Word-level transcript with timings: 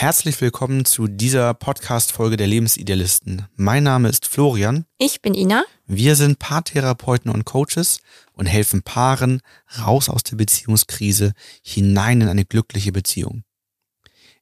Herzlich 0.00 0.40
willkommen 0.40 0.86
zu 0.86 1.08
dieser 1.08 1.52
Podcast-Folge 1.52 2.38
der 2.38 2.46
Lebensidealisten. 2.46 3.46
Mein 3.56 3.82
Name 3.82 4.08
ist 4.08 4.26
Florian. 4.26 4.86
Ich 4.96 5.20
bin 5.20 5.34
Ina. 5.34 5.62
Wir 5.86 6.16
sind 6.16 6.38
Paartherapeuten 6.38 7.30
und 7.30 7.44
Coaches 7.44 8.00
und 8.32 8.46
helfen 8.46 8.80
Paaren 8.80 9.42
raus 9.78 10.08
aus 10.08 10.22
der 10.22 10.36
Beziehungskrise 10.36 11.34
hinein 11.62 12.22
in 12.22 12.28
eine 12.28 12.46
glückliche 12.46 12.92
Beziehung. 12.92 13.42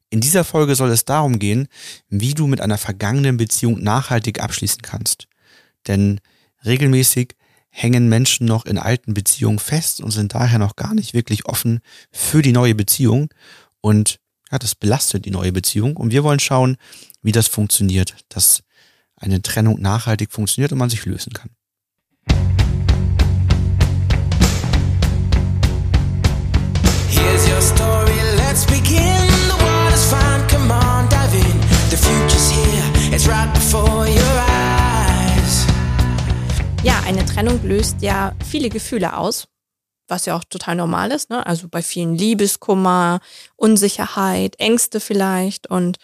In 0.09 0.21
dieser 0.21 0.45
Folge 0.45 0.75
soll 0.75 0.91
es 0.91 1.03
darum 1.03 1.39
gehen, 1.39 1.67
wie 2.07 2.33
du 2.33 2.47
mit 2.47 2.61
einer 2.61 2.77
vergangenen 2.77 3.35
Beziehung 3.35 3.83
nachhaltig 3.83 4.41
abschließen 4.41 4.81
kannst. 4.81 5.27
Denn 5.87 6.21
regelmäßig 6.63 7.35
hängen 7.69 8.07
Menschen 8.07 8.47
noch 8.47 8.65
in 8.65 8.77
alten 8.77 9.13
Beziehungen 9.13 9.59
fest 9.59 9.99
und 9.99 10.11
sind 10.11 10.33
daher 10.33 10.57
noch 10.57 10.77
gar 10.77 10.93
nicht 10.93 11.13
wirklich 11.13 11.47
offen 11.47 11.81
für 12.13 12.41
die 12.41 12.53
neue 12.53 12.75
Beziehung. 12.75 13.27
Und 13.81 14.21
ja, 14.51 14.57
das 14.57 14.75
belastet 14.75 15.25
die 15.25 15.31
neue 15.31 15.51
Beziehung 15.51 15.95
und 15.97 16.11
wir 16.11 16.23
wollen 16.23 16.39
schauen, 16.39 16.77
wie 17.21 17.31
das 17.31 17.47
funktioniert, 17.47 18.15
dass 18.29 18.63
eine 19.15 19.41
Trennung 19.41 19.81
nachhaltig 19.81 20.31
funktioniert 20.31 20.71
und 20.71 20.77
man 20.77 20.89
sich 20.89 21.05
lösen 21.05 21.33
kann. 21.33 21.49
Here's 27.09 27.47
your 27.47 27.61
story, 27.61 28.13
let's 28.37 28.65
begin. 28.65 29.27
The 29.47 29.57
water's 29.61 30.05
fine, 30.05 30.47
come 30.47 30.71
on, 30.73 31.07
dive 31.09 31.35
in. 31.35 31.59
The 31.89 31.97
future's 31.97 32.49
here, 32.49 33.15
it's 33.15 33.27
right 33.27 33.53
before 33.53 34.07
your 34.07 34.43
eyes. 34.47 35.65
Ja, 36.83 37.01
eine 37.05 37.25
Trennung 37.25 37.59
löst 37.63 38.01
ja 38.01 38.33
viele 38.49 38.69
Gefühle 38.69 39.17
aus 39.17 39.47
was 40.09 40.25
ja 40.25 40.35
auch 40.35 40.43
total 40.43 40.75
normal 40.75 41.11
ist, 41.11 41.29
ne? 41.29 41.45
Also 41.45 41.67
bei 41.67 41.81
vielen 41.81 42.15
Liebeskummer, 42.15 43.19
Unsicherheit, 43.55 44.59
Ängste 44.59 44.99
vielleicht. 44.99 45.67
Und 45.67 45.97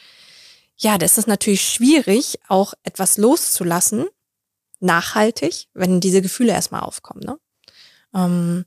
ja, 0.78 0.98
das 0.98 1.18
ist 1.18 1.28
natürlich 1.28 1.62
schwierig, 1.62 2.40
auch 2.48 2.74
etwas 2.84 3.18
loszulassen, 3.18 4.06
nachhaltig, 4.80 5.68
wenn 5.74 6.00
diese 6.00 6.22
Gefühle 6.22 6.52
erstmal 6.52 6.82
aufkommen. 6.82 7.22
Ne? 7.26 7.38
Ähm, 8.14 8.66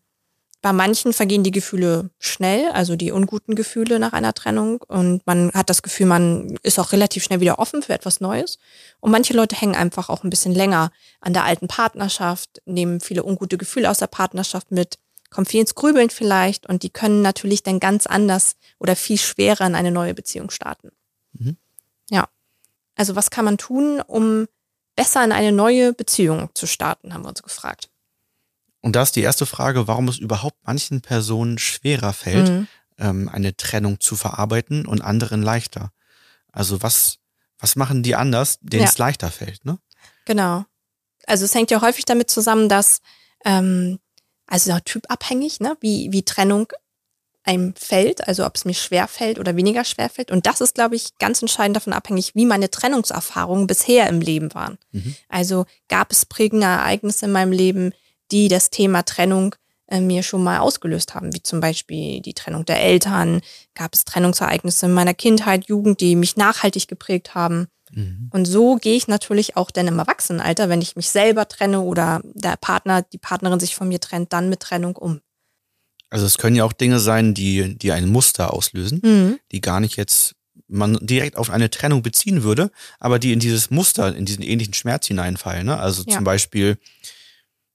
bei 0.61 0.73
manchen 0.73 1.13
vergehen 1.13 1.45
die 1.45 1.53
Gefühle 1.53 2.11
schnell, 2.19 2.71
also 2.73 2.97
die 2.97 3.13
unguten 3.13 3.55
Gefühle 3.55 4.01
nach 4.01 4.13
einer 4.13 4.35
Trennung. 4.35 4.83
Und 4.89 5.25
man 5.25 5.53
hat 5.53 5.71
das 5.71 5.83
Gefühl, 5.83 6.07
man 6.07 6.59
ist 6.63 6.81
auch 6.81 6.93
relativ 6.93 7.23
schnell 7.23 7.41
wieder 7.41 7.61
offen 7.61 7.83
für 7.83 7.93
etwas 7.93 8.21
Neues. 8.21 8.59
Und 8.99 9.13
manche 9.13 9.35
Leute 9.35 9.55
hängen 9.55 9.77
einfach 9.77 10.09
auch 10.09 10.25
ein 10.25 10.31
bisschen 10.31 10.55
länger 10.55 10.91
an 11.21 11.33
der 11.33 11.45
alten 11.45 11.69
Partnerschaft, 11.69 12.61
nehmen 12.65 13.01
viele 13.01 13.25
ungute 13.25 13.57
Gefühle 13.57 13.89
aus 13.89 13.99
der 13.99 14.09
Partnerschaft 14.09 14.73
mit 14.73 14.99
kommt 15.31 15.49
viel 15.49 15.61
ins 15.61 15.75
Grübeln 15.75 16.11
vielleicht 16.11 16.67
und 16.67 16.83
die 16.83 16.91
können 16.91 17.23
natürlich 17.23 17.63
dann 17.63 17.81
ganz 17.81 18.07
anders 18.07 18.57
oder 18.79 18.97
viel 18.97 19.19
schwerer 19.19 19.67
in 19.67 19.75
eine 19.75 19.91
neue 19.91 20.15
Beziehung 20.15 20.51
starten. 20.51 20.91
Mhm. 21.33 21.57
Ja. 22.11 22.29
Also 22.95 23.15
was 23.17 23.31
kann 23.31 23.45
man 23.45 23.59
tun, 23.59 24.01
um 24.01 24.47
besser 24.97 25.25
in 25.25 25.33
eine 25.33 25.53
neue 25.53 25.93
Beziehung 25.93 26.51
zu 26.55 26.67
starten, 26.67 27.15
haben 27.15 27.23
wir 27.23 27.29
uns 27.29 27.43
gefragt. 27.43 27.91
Und 28.81 28.97
da 28.97 29.03
ist 29.03 29.17
die 29.17 29.23
erste 29.23 29.47
Frage, 29.47 29.87
warum 29.87 30.09
es 30.09 30.19
überhaupt 30.19 30.57
manchen 30.65 31.01
Personen 31.03 31.59
schwerer 31.59 32.13
fällt, 32.13 32.49
mhm. 32.49 32.69
ähm, 32.99 33.29
eine 33.29 33.57
Trennung 33.57 34.01
zu 34.01 34.17
verarbeiten 34.17 34.87
und 34.87 35.03
anderen 35.03 35.43
leichter. 35.43 35.93
Also 36.53 36.83
was, 36.83 37.19
was 37.59 37.77
machen 37.77 38.03
die 38.03 38.17
anders, 38.17 38.59
denen 38.61 38.85
ja. 38.85 38.89
es 38.89 38.99
leichter 38.99 39.31
fällt, 39.31 39.65
ne? 39.65 39.79
Genau. 40.25 40.65
Also 41.27 41.45
es 41.45 41.55
hängt 41.55 41.71
ja 41.71 41.81
häufig 41.81 42.05
damit 42.05 42.31
zusammen, 42.31 42.69
dass 42.69 43.01
ähm, 43.45 43.99
also 44.49 44.77
typabhängig, 44.85 45.61
ne? 45.61 45.77
wie, 45.81 46.11
wie 46.11 46.25
Trennung 46.25 46.73
einem 47.45 47.75
fällt, 47.77 48.27
also 48.29 48.45
ob 48.45 48.57
es 48.57 48.65
mir 48.65 48.75
schwer 48.75 49.09
fällt 49.09 49.39
oder 49.39 49.57
weniger 49.57 49.85
schwer 49.85 50.11
fällt. 50.11 50.31
Und 50.31 50.47
das 50.47 50.61
ist, 50.61 50.75
glaube 50.75 50.97
ich, 50.97 51.17
ganz 51.19 51.41
entscheidend 51.41 51.77
davon 51.77 51.93
abhängig, 51.93 52.35
wie 52.35 52.45
meine 52.45 52.71
Trennungserfahrungen 52.71 53.67
bisher 53.67 54.07
im 54.09 54.21
Leben 54.21 54.53
waren. 54.55 54.79
Mhm. 54.93 55.15
Also 55.29 55.65
gab 55.89 56.13
es 56.13 56.27
prägende 56.27 56.67
Ereignisse 56.67 57.27
in 57.27 57.33
meinem 57.33 57.53
Leben, 57.53 57.93
die 58.31 58.49
das 58.49 58.71
Thema 58.71 59.03
Trennung 59.03 59.55
äh, 59.87 60.01
mir 60.01 60.23
schon 60.23 60.45
mal 60.45 60.59
ausgelöst 60.59 61.15
haben, 61.15 61.35
wie 61.35 61.43
zum 61.43 61.61
Beispiel 61.61 62.21
die 62.21 62.35
Trennung 62.35 62.67
der 62.67 62.83
Eltern, 62.83 63.41
gab 63.75 63.95
es 63.95 64.05
Trennungsereignisse 64.05 64.87
in 64.87 64.93
meiner 64.93 65.15
Kindheit, 65.15 65.67
Jugend, 65.67 66.01
die 66.03 66.17
mich 66.17 66.37
nachhaltig 66.37 66.89
geprägt 66.89 67.35
haben. 67.35 67.69
Mhm. 67.93 68.31
Und 68.33 68.47
so 68.47 68.77
gehe 68.77 68.97
ich 68.97 69.09
natürlich 69.09 69.57
auch 69.57 69.71
dann 69.71 69.87
im 69.87 69.99
Erwachsenenalter, 69.99 70.69
wenn 70.69 70.83
ich 70.83 70.97
mich 70.97 71.09
selber 71.11 71.49
trenne 71.49 71.81
oder 71.81 72.21
der 72.25 72.57
Partner, 72.57 73.03
die 73.03 73.19
Partnerin 73.19 73.61
sich 73.61 73.75
von 73.75 73.89
mir 73.89 74.01
trennt, 74.01 74.33
dann 74.33 74.49
mit 74.49 74.61
Trennung 74.61 74.97
um. 74.97 75.21
Also 76.11 76.25
es 76.25 76.39
können 76.39 76.57
ja 76.57 76.65
auch 76.65 76.73
Dinge 76.73 77.01
sein, 77.01 77.35
die, 77.35 77.77
die 77.77 77.93
ein 77.93 78.09
Muster 78.09 78.53
auslösen, 78.53 79.01
mhm. 79.03 79.39
die 79.53 79.61
gar 79.61 79.81
nicht 79.81 79.97
jetzt 79.97 80.35
man 80.69 80.99
direkt 81.01 81.37
auf 81.37 81.51
eine 81.51 81.71
Trennung 81.71 82.03
beziehen 82.03 82.43
würde, 82.43 82.71
aber 82.99 83.19
die 83.19 83.33
in 83.33 83.41
dieses 83.41 83.71
Muster, 83.71 84.15
in 84.15 84.27
diesen 84.27 84.43
ähnlichen 84.43 84.75
Schmerz 84.75 85.07
hineinfallen. 85.07 85.67
Ne? 85.67 85.79
Also 85.79 86.05
ja. 86.07 86.15
zum 86.15 86.25
Beispiel, 86.25 86.77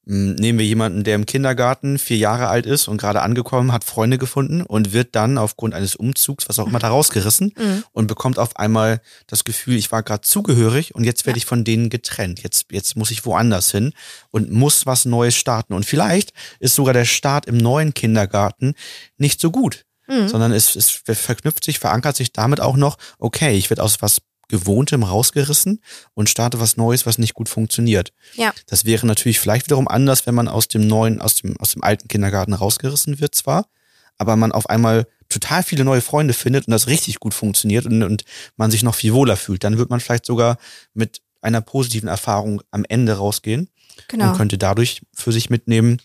nehmen 0.06 0.58
wir 0.58 0.66
jemanden, 0.66 1.04
der 1.04 1.14
im 1.14 1.26
Kindergarten 1.26 1.98
vier 1.98 2.18
Jahre 2.18 2.48
alt 2.48 2.66
ist 2.66 2.88
und 2.88 2.98
gerade 2.98 3.22
angekommen, 3.22 3.72
hat 3.72 3.84
Freunde 3.84 4.18
gefunden 4.18 4.62
und 4.62 4.92
wird 4.92 5.14
dann 5.14 5.38
aufgrund 5.38 5.74
eines 5.74 5.96
Umzugs, 5.96 6.48
was 6.48 6.58
auch 6.58 6.66
immer, 6.66 6.78
da 6.78 6.88
rausgerissen 6.88 7.52
mhm. 7.58 7.84
und 7.92 8.06
bekommt 8.06 8.38
auf 8.38 8.56
einmal 8.56 9.00
das 9.26 9.44
Gefühl, 9.44 9.76
ich 9.76 9.92
war 9.92 10.02
gerade 10.02 10.22
zugehörig 10.22 10.94
und 10.94 11.04
jetzt 11.04 11.26
werde 11.26 11.38
ich 11.38 11.46
von 11.46 11.64
denen 11.64 11.88
getrennt. 11.88 12.42
Jetzt, 12.42 12.66
jetzt 12.70 12.96
muss 12.96 13.10
ich 13.10 13.24
woanders 13.24 13.70
hin 13.70 13.92
und 14.30 14.50
muss 14.50 14.86
was 14.86 15.04
Neues 15.04 15.34
starten. 15.34 15.72
Und 15.72 15.86
vielleicht 15.86 16.32
ist 16.60 16.74
sogar 16.74 16.94
der 16.94 17.06
Start 17.06 17.46
im 17.46 17.56
neuen 17.56 17.94
Kindergarten 17.94 18.74
nicht 19.16 19.40
so 19.40 19.50
gut. 19.50 19.84
Mhm. 20.06 20.28
Sondern 20.28 20.52
es, 20.52 20.76
es 20.76 20.90
verknüpft 20.90 21.64
sich, 21.64 21.78
verankert 21.78 22.16
sich 22.16 22.32
damit 22.32 22.60
auch 22.60 22.76
noch, 22.76 22.98
okay, 23.18 23.56
ich 23.56 23.70
werde 23.70 23.82
aus 23.82 24.02
was 24.02 24.20
Gewohntem 24.48 25.02
rausgerissen 25.02 25.80
und 26.14 26.28
starte 26.28 26.60
was 26.60 26.76
Neues, 26.76 27.06
was 27.06 27.18
nicht 27.18 27.34
gut 27.34 27.48
funktioniert. 27.48 28.12
Ja. 28.34 28.52
Das 28.66 28.84
wäre 28.84 29.06
natürlich 29.06 29.40
vielleicht 29.40 29.66
wiederum 29.66 29.88
anders, 29.88 30.26
wenn 30.26 30.34
man 30.34 30.48
aus 30.48 30.68
dem 30.68 30.86
neuen, 30.86 31.20
aus 31.20 31.36
dem, 31.36 31.56
aus 31.58 31.72
dem 31.72 31.82
alten 31.82 32.08
Kindergarten 32.08 32.52
rausgerissen 32.52 33.20
wird 33.20 33.34
zwar, 33.34 33.66
aber 34.18 34.36
man 34.36 34.52
auf 34.52 34.68
einmal 34.68 35.06
total 35.28 35.62
viele 35.62 35.84
neue 35.84 36.00
Freunde 36.00 36.34
findet 36.34 36.66
und 36.66 36.72
das 36.72 36.86
richtig 36.86 37.18
gut 37.18 37.34
funktioniert 37.34 37.86
und, 37.86 38.02
und 38.02 38.24
man 38.56 38.70
sich 38.70 38.82
noch 38.82 38.94
viel 38.94 39.14
wohler 39.14 39.36
fühlt. 39.36 39.64
Dann 39.64 39.78
wird 39.78 39.90
man 39.90 40.00
vielleicht 40.00 40.26
sogar 40.26 40.58
mit 40.92 41.20
einer 41.40 41.60
positiven 41.60 42.08
Erfahrung 42.08 42.62
am 42.70 42.84
Ende 42.88 43.14
rausgehen 43.14 43.68
genau. 44.08 44.30
und 44.30 44.36
könnte 44.36 44.58
dadurch 44.58 45.02
für 45.12 45.32
sich 45.32 45.50
mitnehmen, 45.50 46.00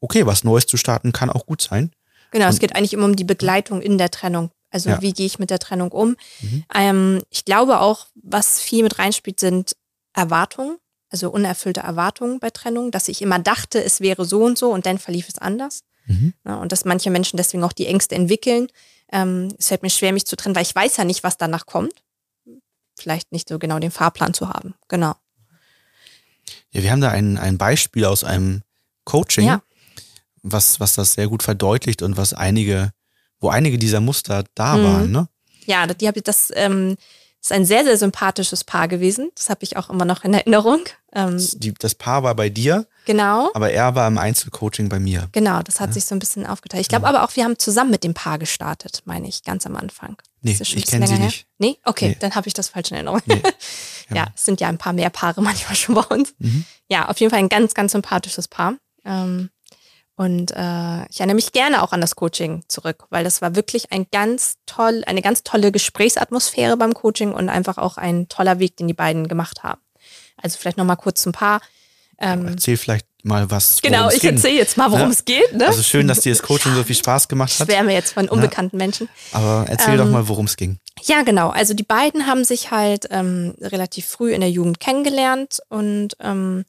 okay, 0.00 0.26
was 0.26 0.44
Neues 0.44 0.66
zu 0.66 0.76
starten 0.76 1.12
kann 1.12 1.30
auch 1.30 1.46
gut 1.46 1.62
sein. 1.62 1.90
Genau, 2.30 2.46
und, 2.46 2.52
es 2.52 2.58
geht 2.58 2.76
eigentlich 2.76 2.92
immer 2.92 3.06
um 3.06 3.16
die 3.16 3.24
Begleitung 3.24 3.80
in 3.82 3.98
der 3.98 4.10
Trennung. 4.10 4.50
Also 4.70 4.90
ja. 4.90 5.02
wie 5.02 5.12
gehe 5.12 5.26
ich 5.26 5.38
mit 5.38 5.50
der 5.50 5.58
Trennung 5.58 5.92
um? 5.92 6.16
Mhm. 6.40 6.64
Ähm, 6.74 7.22
ich 7.30 7.44
glaube 7.44 7.80
auch, 7.80 8.06
was 8.14 8.60
viel 8.60 8.82
mit 8.82 8.98
reinspielt, 8.98 9.40
sind 9.40 9.76
Erwartungen, 10.12 10.78
also 11.10 11.30
unerfüllte 11.30 11.80
Erwartungen 11.80 12.38
bei 12.38 12.50
Trennung, 12.50 12.90
dass 12.90 13.08
ich 13.08 13.22
immer 13.22 13.38
dachte, 13.38 13.82
es 13.82 14.00
wäre 14.00 14.24
so 14.24 14.44
und 14.44 14.58
so 14.58 14.70
und 14.70 14.84
dann 14.84 14.98
verlief 14.98 15.28
es 15.28 15.38
anders. 15.38 15.82
Mhm. 16.06 16.34
Ja, 16.44 16.56
und 16.56 16.72
dass 16.72 16.84
manche 16.84 17.10
Menschen 17.10 17.36
deswegen 17.36 17.64
auch 17.64 17.72
die 17.72 17.86
Ängste 17.86 18.14
entwickeln. 18.14 18.68
Ähm, 19.10 19.48
es 19.58 19.68
fällt 19.68 19.82
mir 19.82 19.90
schwer, 19.90 20.12
mich 20.12 20.26
zu 20.26 20.36
trennen, 20.36 20.54
weil 20.54 20.62
ich 20.62 20.74
weiß 20.74 20.96
ja 20.96 21.04
nicht, 21.04 21.22
was 21.22 21.38
danach 21.38 21.66
kommt. 21.66 22.02
Vielleicht 22.98 23.32
nicht 23.32 23.48
so 23.48 23.58
genau 23.58 23.78
den 23.78 23.90
Fahrplan 23.90 24.34
zu 24.34 24.48
haben. 24.48 24.74
Genau. 24.88 25.14
Ja, 26.72 26.82
wir 26.82 26.90
haben 26.90 27.00
da 27.00 27.10
ein, 27.10 27.38
ein 27.38 27.58
Beispiel 27.58 28.04
aus 28.04 28.24
einem 28.24 28.62
Coaching, 29.04 29.46
ja. 29.46 29.62
was, 30.42 30.80
was 30.80 30.94
das 30.94 31.14
sehr 31.14 31.28
gut 31.28 31.42
verdeutlicht 31.42 32.02
und 32.02 32.16
was 32.16 32.34
einige 32.34 32.92
wo 33.40 33.48
einige 33.48 33.78
dieser 33.78 34.00
Muster 34.00 34.44
da 34.54 34.76
mhm. 34.76 34.84
waren, 34.84 35.10
ne? 35.10 35.28
Ja, 35.66 35.86
die 35.86 36.08
habe 36.08 36.18
ich 36.18 36.24
das 36.24 36.50
ähm, 36.54 36.96
ist 37.40 37.52
ein 37.52 37.64
sehr, 37.64 37.84
sehr 37.84 37.96
sympathisches 37.96 38.64
Paar 38.64 38.88
gewesen. 38.88 39.30
Das 39.36 39.48
habe 39.48 39.60
ich 39.62 39.76
auch 39.76 39.90
immer 39.90 40.04
noch 40.04 40.24
in 40.24 40.34
Erinnerung. 40.34 40.80
Ähm, 41.12 41.36
die, 41.54 41.72
das 41.72 41.94
Paar 41.94 42.22
war 42.22 42.34
bei 42.34 42.48
dir. 42.48 42.86
Genau. 43.06 43.50
Aber 43.54 43.70
er 43.70 43.94
war 43.94 44.08
im 44.08 44.18
Einzelcoaching 44.18 44.88
bei 44.88 44.98
mir. 44.98 45.28
Genau, 45.32 45.62
das 45.62 45.80
hat 45.80 45.90
ja. 45.90 45.94
sich 45.94 46.04
so 46.04 46.14
ein 46.14 46.18
bisschen 46.18 46.46
aufgeteilt. 46.46 46.82
Ich 46.82 46.88
glaube 46.88 47.04
ja. 47.04 47.08
aber 47.10 47.24
auch, 47.24 47.34
wir 47.36 47.44
haben 47.44 47.58
zusammen 47.58 47.90
mit 47.90 48.04
dem 48.04 48.12
Paar 48.12 48.38
gestartet, 48.38 49.02
meine 49.04 49.28
ich, 49.28 49.44
ganz 49.44 49.66
am 49.66 49.76
Anfang. 49.76 50.16
Nee, 50.42 50.58
ich 50.60 50.86
kenne 50.86 51.06
sie 51.06 51.14
her? 51.14 51.24
nicht. 51.24 51.46
Nee? 51.58 51.78
Okay, 51.84 52.08
nee. 52.08 52.16
dann 52.20 52.34
habe 52.34 52.48
ich 52.48 52.54
das 52.54 52.68
falsch 52.68 52.90
in 52.90 52.96
Erinnerung. 52.96 53.22
Nee. 53.26 53.42
Ja. 54.10 54.16
ja. 54.16 54.26
es 54.34 54.46
sind 54.46 54.58
ja 54.62 54.68
ein 54.68 54.78
paar 54.78 54.94
mehr 54.94 55.10
Paare 55.10 55.42
manchmal 55.42 55.76
schon 55.76 55.94
bei 55.94 56.00
uns. 56.00 56.34
Mhm. 56.38 56.64
Ja, 56.88 57.10
auf 57.10 57.20
jeden 57.20 57.28
Fall 57.28 57.40
ein 57.40 57.50
ganz, 57.50 57.74
ganz 57.74 57.92
sympathisches 57.92 58.48
Paar. 58.48 58.76
Ähm, 59.04 59.50
und 60.18 60.50
äh, 60.50 61.06
ich 61.10 61.20
erinnere 61.20 61.36
mich 61.36 61.52
gerne 61.52 61.80
auch 61.80 61.92
an 61.92 62.00
das 62.00 62.16
Coaching 62.16 62.64
zurück, 62.66 63.04
weil 63.08 63.22
das 63.22 63.40
war 63.40 63.54
wirklich 63.54 63.92
ein 63.92 64.08
ganz 64.10 64.56
toll, 64.66 65.04
eine 65.06 65.22
ganz 65.22 65.44
tolle 65.44 65.70
Gesprächsatmosphäre 65.70 66.76
beim 66.76 66.92
Coaching 66.92 67.30
und 67.30 67.48
einfach 67.48 67.78
auch 67.78 67.98
ein 67.98 68.26
toller 68.26 68.58
Weg, 68.58 68.76
den 68.76 68.88
die 68.88 68.94
beiden 68.94 69.28
gemacht 69.28 69.62
haben. 69.62 69.80
Also 70.36 70.58
vielleicht 70.58 70.76
nochmal 70.76 70.96
kurz 70.96 71.24
ein 71.24 71.30
paar. 71.30 71.60
Ähm, 72.18 72.48
Erzähl 72.48 72.76
vielleicht 72.76 73.06
mal 73.22 73.48
was. 73.52 73.80
Genau, 73.80 74.10
ich 74.10 74.24
erzähle 74.24 74.56
jetzt 74.56 74.76
mal, 74.76 74.90
worum 74.90 75.10
es 75.10 75.24
geht. 75.24 75.54
Ne? 75.54 75.68
Also 75.68 75.84
schön, 75.84 76.08
dass 76.08 76.18
dir 76.22 76.32
das 76.32 76.42
Coaching 76.42 76.74
so 76.74 76.82
viel 76.82 76.96
Spaß 76.96 77.28
gemacht 77.28 77.56
hat. 77.60 77.68
Schwärme 77.68 77.92
jetzt 77.92 78.14
von 78.14 78.28
unbekannten 78.28 78.76
ja. 78.76 78.86
Menschen. 78.86 79.08
Aber 79.30 79.66
erzähl 79.68 79.94
ähm, 79.94 79.98
doch 79.98 80.08
mal, 80.10 80.26
worum 80.26 80.46
es 80.46 80.56
ging. 80.56 80.80
Ja, 81.04 81.22
genau. 81.22 81.50
Also 81.50 81.74
die 81.74 81.84
beiden 81.84 82.26
haben 82.26 82.42
sich 82.42 82.72
halt 82.72 83.06
ähm, 83.10 83.54
relativ 83.60 84.06
früh 84.06 84.32
in 84.32 84.40
der 84.40 84.50
Jugend 84.50 84.80
kennengelernt 84.80 85.60
und 85.68 86.16
ähm, 86.18 86.64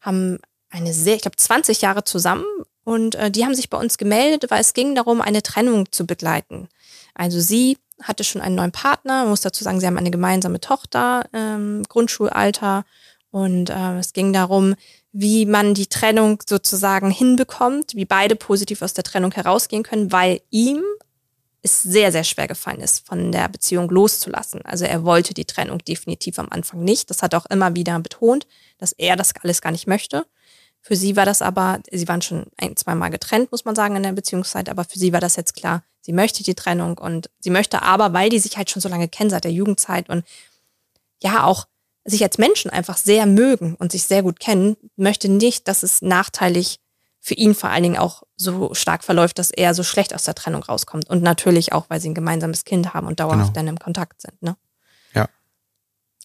haben 0.00 0.38
eine 0.70 0.94
sehr, 0.94 1.16
ich 1.16 1.22
glaube, 1.22 1.36
20 1.36 1.82
Jahre 1.82 2.04
zusammen 2.04 2.46
und 2.86 3.16
äh, 3.16 3.32
die 3.32 3.44
haben 3.44 3.56
sich 3.56 3.68
bei 3.68 3.78
uns 3.78 3.98
gemeldet, 3.98 4.48
weil 4.48 4.60
es 4.60 4.72
ging 4.72 4.94
darum, 4.94 5.20
eine 5.20 5.42
Trennung 5.42 5.90
zu 5.90 6.06
begleiten. 6.06 6.68
Also 7.14 7.40
sie 7.40 7.78
hatte 8.00 8.22
schon 8.22 8.40
einen 8.40 8.54
neuen 8.54 8.70
Partner. 8.70 9.22
Man 9.22 9.30
muss 9.30 9.40
dazu 9.40 9.64
sagen, 9.64 9.80
sie 9.80 9.88
haben 9.88 9.98
eine 9.98 10.12
gemeinsame 10.12 10.60
Tochter, 10.60 11.28
ähm, 11.32 11.82
Grundschulalter. 11.88 12.84
Und 13.32 13.70
äh, 13.70 13.98
es 13.98 14.12
ging 14.12 14.32
darum, 14.32 14.76
wie 15.10 15.46
man 15.46 15.74
die 15.74 15.88
Trennung 15.88 16.40
sozusagen 16.48 17.10
hinbekommt, 17.10 17.96
wie 17.96 18.04
beide 18.04 18.36
positiv 18.36 18.82
aus 18.82 18.94
der 18.94 19.02
Trennung 19.02 19.32
herausgehen 19.32 19.82
können, 19.82 20.12
weil 20.12 20.40
ihm 20.50 20.80
es 21.62 21.82
sehr, 21.82 22.12
sehr 22.12 22.22
schwer 22.22 22.46
gefallen 22.46 22.80
ist, 22.80 23.04
von 23.04 23.32
der 23.32 23.48
Beziehung 23.48 23.90
loszulassen. 23.90 24.62
Also 24.64 24.84
er 24.84 25.02
wollte 25.04 25.34
die 25.34 25.44
Trennung 25.44 25.80
definitiv 25.80 26.38
am 26.38 26.50
Anfang 26.50 26.84
nicht. 26.84 27.10
Das 27.10 27.22
hat 27.22 27.32
er 27.32 27.40
auch 27.40 27.46
immer 27.46 27.74
wieder 27.74 27.98
betont, 27.98 28.46
dass 28.78 28.92
er 28.92 29.16
das 29.16 29.32
alles 29.42 29.60
gar 29.60 29.72
nicht 29.72 29.88
möchte. 29.88 30.24
Für 30.86 30.94
sie 30.94 31.16
war 31.16 31.26
das 31.26 31.42
aber, 31.42 31.80
sie 31.90 32.06
waren 32.06 32.22
schon 32.22 32.46
ein, 32.58 32.76
zweimal 32.76 33.10
getrennt, 33.10 33.50
muss 33.50 33.64
man 33.64 33.74
sagen, 33.74 33.96
in 33.96 34.04
der 34.04 34.12
Beziehungszeit, 34.12 34.68
aber 34.68 34.84
für 34.84 35.00
sie 35.00 35.12
war 35.12 35.18
das 35.18 35.34
jetzt 35.34 35.56
klar, 35.56 35.82
sie 36.00 36.12
möchte 36.12 36.44
die 36.44 36.54
Trennung 36.54 36.96
und 36.96 37.28
sie 37.40 37.50
möchte 37.50 37.82
aber, 37.82 38.12
weil 38.12 38.30
die 38.30 38.38
sich 38.38 38.56
halt 38.56 38.70
schon 38.70 38.80
so 38.80 38.88
lange 38.88 39.08
kennen 39.08 39.28
seit 39.28 39.42
der 39.42 39.50
Jugendzeit 39.50 40.08
und 40.08 40.24
ja 41.20 41.42
auch 41.42 41.66
sich 42.04 42.22
als 42.22 42.38
Menschen 42.38 42.70
einfach 42.70 42.98
sehr 42.98 43.26
mögen 43.26 43.74
und 43.74 43.90
sich 43.90 44.04
sehr 44.04 44.22
gut 44.22 44.38
kennen, 44.38 44.76
möchte 44.94 45.28
nicht, 45.28 45.66
dass 45.66 45.82
es 45.82 46.02
nachteilig 46.02 46.78
für 47.18 47.34
ihn 47.34 47.56
vor 47.56 47.70
allen 47.70 47.82
Dingen 47.82 47.96
auch 47.96 48.22
so 48.36 48.72
stark 48.72 49.02
verläuft, 49.02 49.40
dass 49.40 49.50
er 49.50 49.74
so 49.74 49.82
schlecht 49.82 50.14
aus 50.14 50.22
der 50.22 50.36
Trennung 50.36 50.62
rauskommt. 50.62 51.10
Und 51.10 51.20
natürlich 51.20 51.72
auch, 51.72 51.86
weil 51.88 52.00
sie 52.00 52.10
ein 52.10 52.14
gemeinsames 52.14 52.64
Kind 52.64 52.94
haben 52.94 53.08
und 53.08 53.18
dauerhaft 53.18 53.54
genau. 53.54 53.54
dann 53.54 53.66
im 53.66 53.80
Kontakt 53.80 54.22
sind. 54.22 54.40
Ne? 54.40 54.56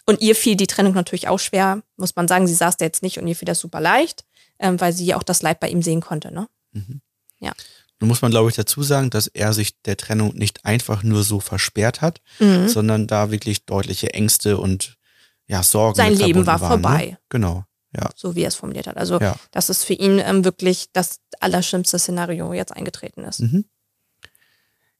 Und 0.06 0.21
ihr 0.21 0.36
fiel 0.36 0.56
die 0.56 0.68
Trennung 0.68 0.94
natürlich 0.94 1.27
auch 1.27 1.39
schwer, 1.39 1.81
muss 1.98 2.15
man 2.15 2.27
sagen. 2.27 2.48
Sie 2.48 2.53
saß 2.53 2.77
da 2.77 2.86
jetzt 2.86 3.03
nicht 3.03 3.19
und 3.19 3.27
ihr 3.27 3.36
fiel 3.36 3.45
das 3.45 3.59
super 3.59 3.80
leicht, 3.80 4.25
ähm, 4.59 4.80
weil 4.80 4.94
sie 4.94 5.06
ja 5.06 5.18
auch 5.18 5.24
das 5.24 5.42
Leid 5.42 5.59
bei 5.59 5.69
ihm 5.69 5.81
sehen 5.81 6.01
konnte. 6.01 6.33
Ne? 6.33 6.48
Mhm. 6.71 7.01
Ja. 7.39 7.53
Nun 8.00 8.07
muss 8.07 8.21
man, 8.24 8.31
glaube 8.31 8.50
ich, 8.50 8.56
dazu 8.56 8.81
sagen, 8.81 9.12
dass 9.12 9.27
er 9.27 9.53
sich 9.53 9.80
der 9.83 9.95
Trennung 9.95 10.33
nicht 10.33 10.65
einfach 10.65 11.03
nur 11.03 11.24
so 11.24 11.39
versperrt 11.39 12.01
hat, 12.01 12.21
mhm. 12.39 12.68
sondern 12.68 13.06
da 13.06 13.30
wirklich 13.30 13.65
deutliche 13.65 14.13
Ängste 14.13 14.57
und 14.57 14.98
ja, 15.45 15.62
Sorgen. 15.62 15.95
Sein 15.95 16.15
Leben 16.15 16.48
war 16.48 16.62
waren, 16.62 16.81
ne? 16.81 16.88
vorbei. 16.88 17.06
Ne? 17.06 17.18
Genau. 17.30 17.65
Ja. 17.95 18.09
So 18.15 18.36
wie 18.36 18.42
er 18.42 18.48
es 18.48 18.56
formuliert 18.56 18.88
hat. 18.88 18.98
Also, 18.98 19.19
ja. 19.19 19.36
dass 19.51 19.69
es 19.69 19.83
für 19.83 19.94
ihn 19.94 20.19
ähm, 20.19 20.45
wirklich 20.45 20.88
das 20.94 21.19
allerschlimmste 21.39 22.00
Szenario 22.00 22.53
jetzt 22.53 22.71
eingetreten 22.71 23.24
ist. 23.24 23.42
Mhm. 23.42 23.65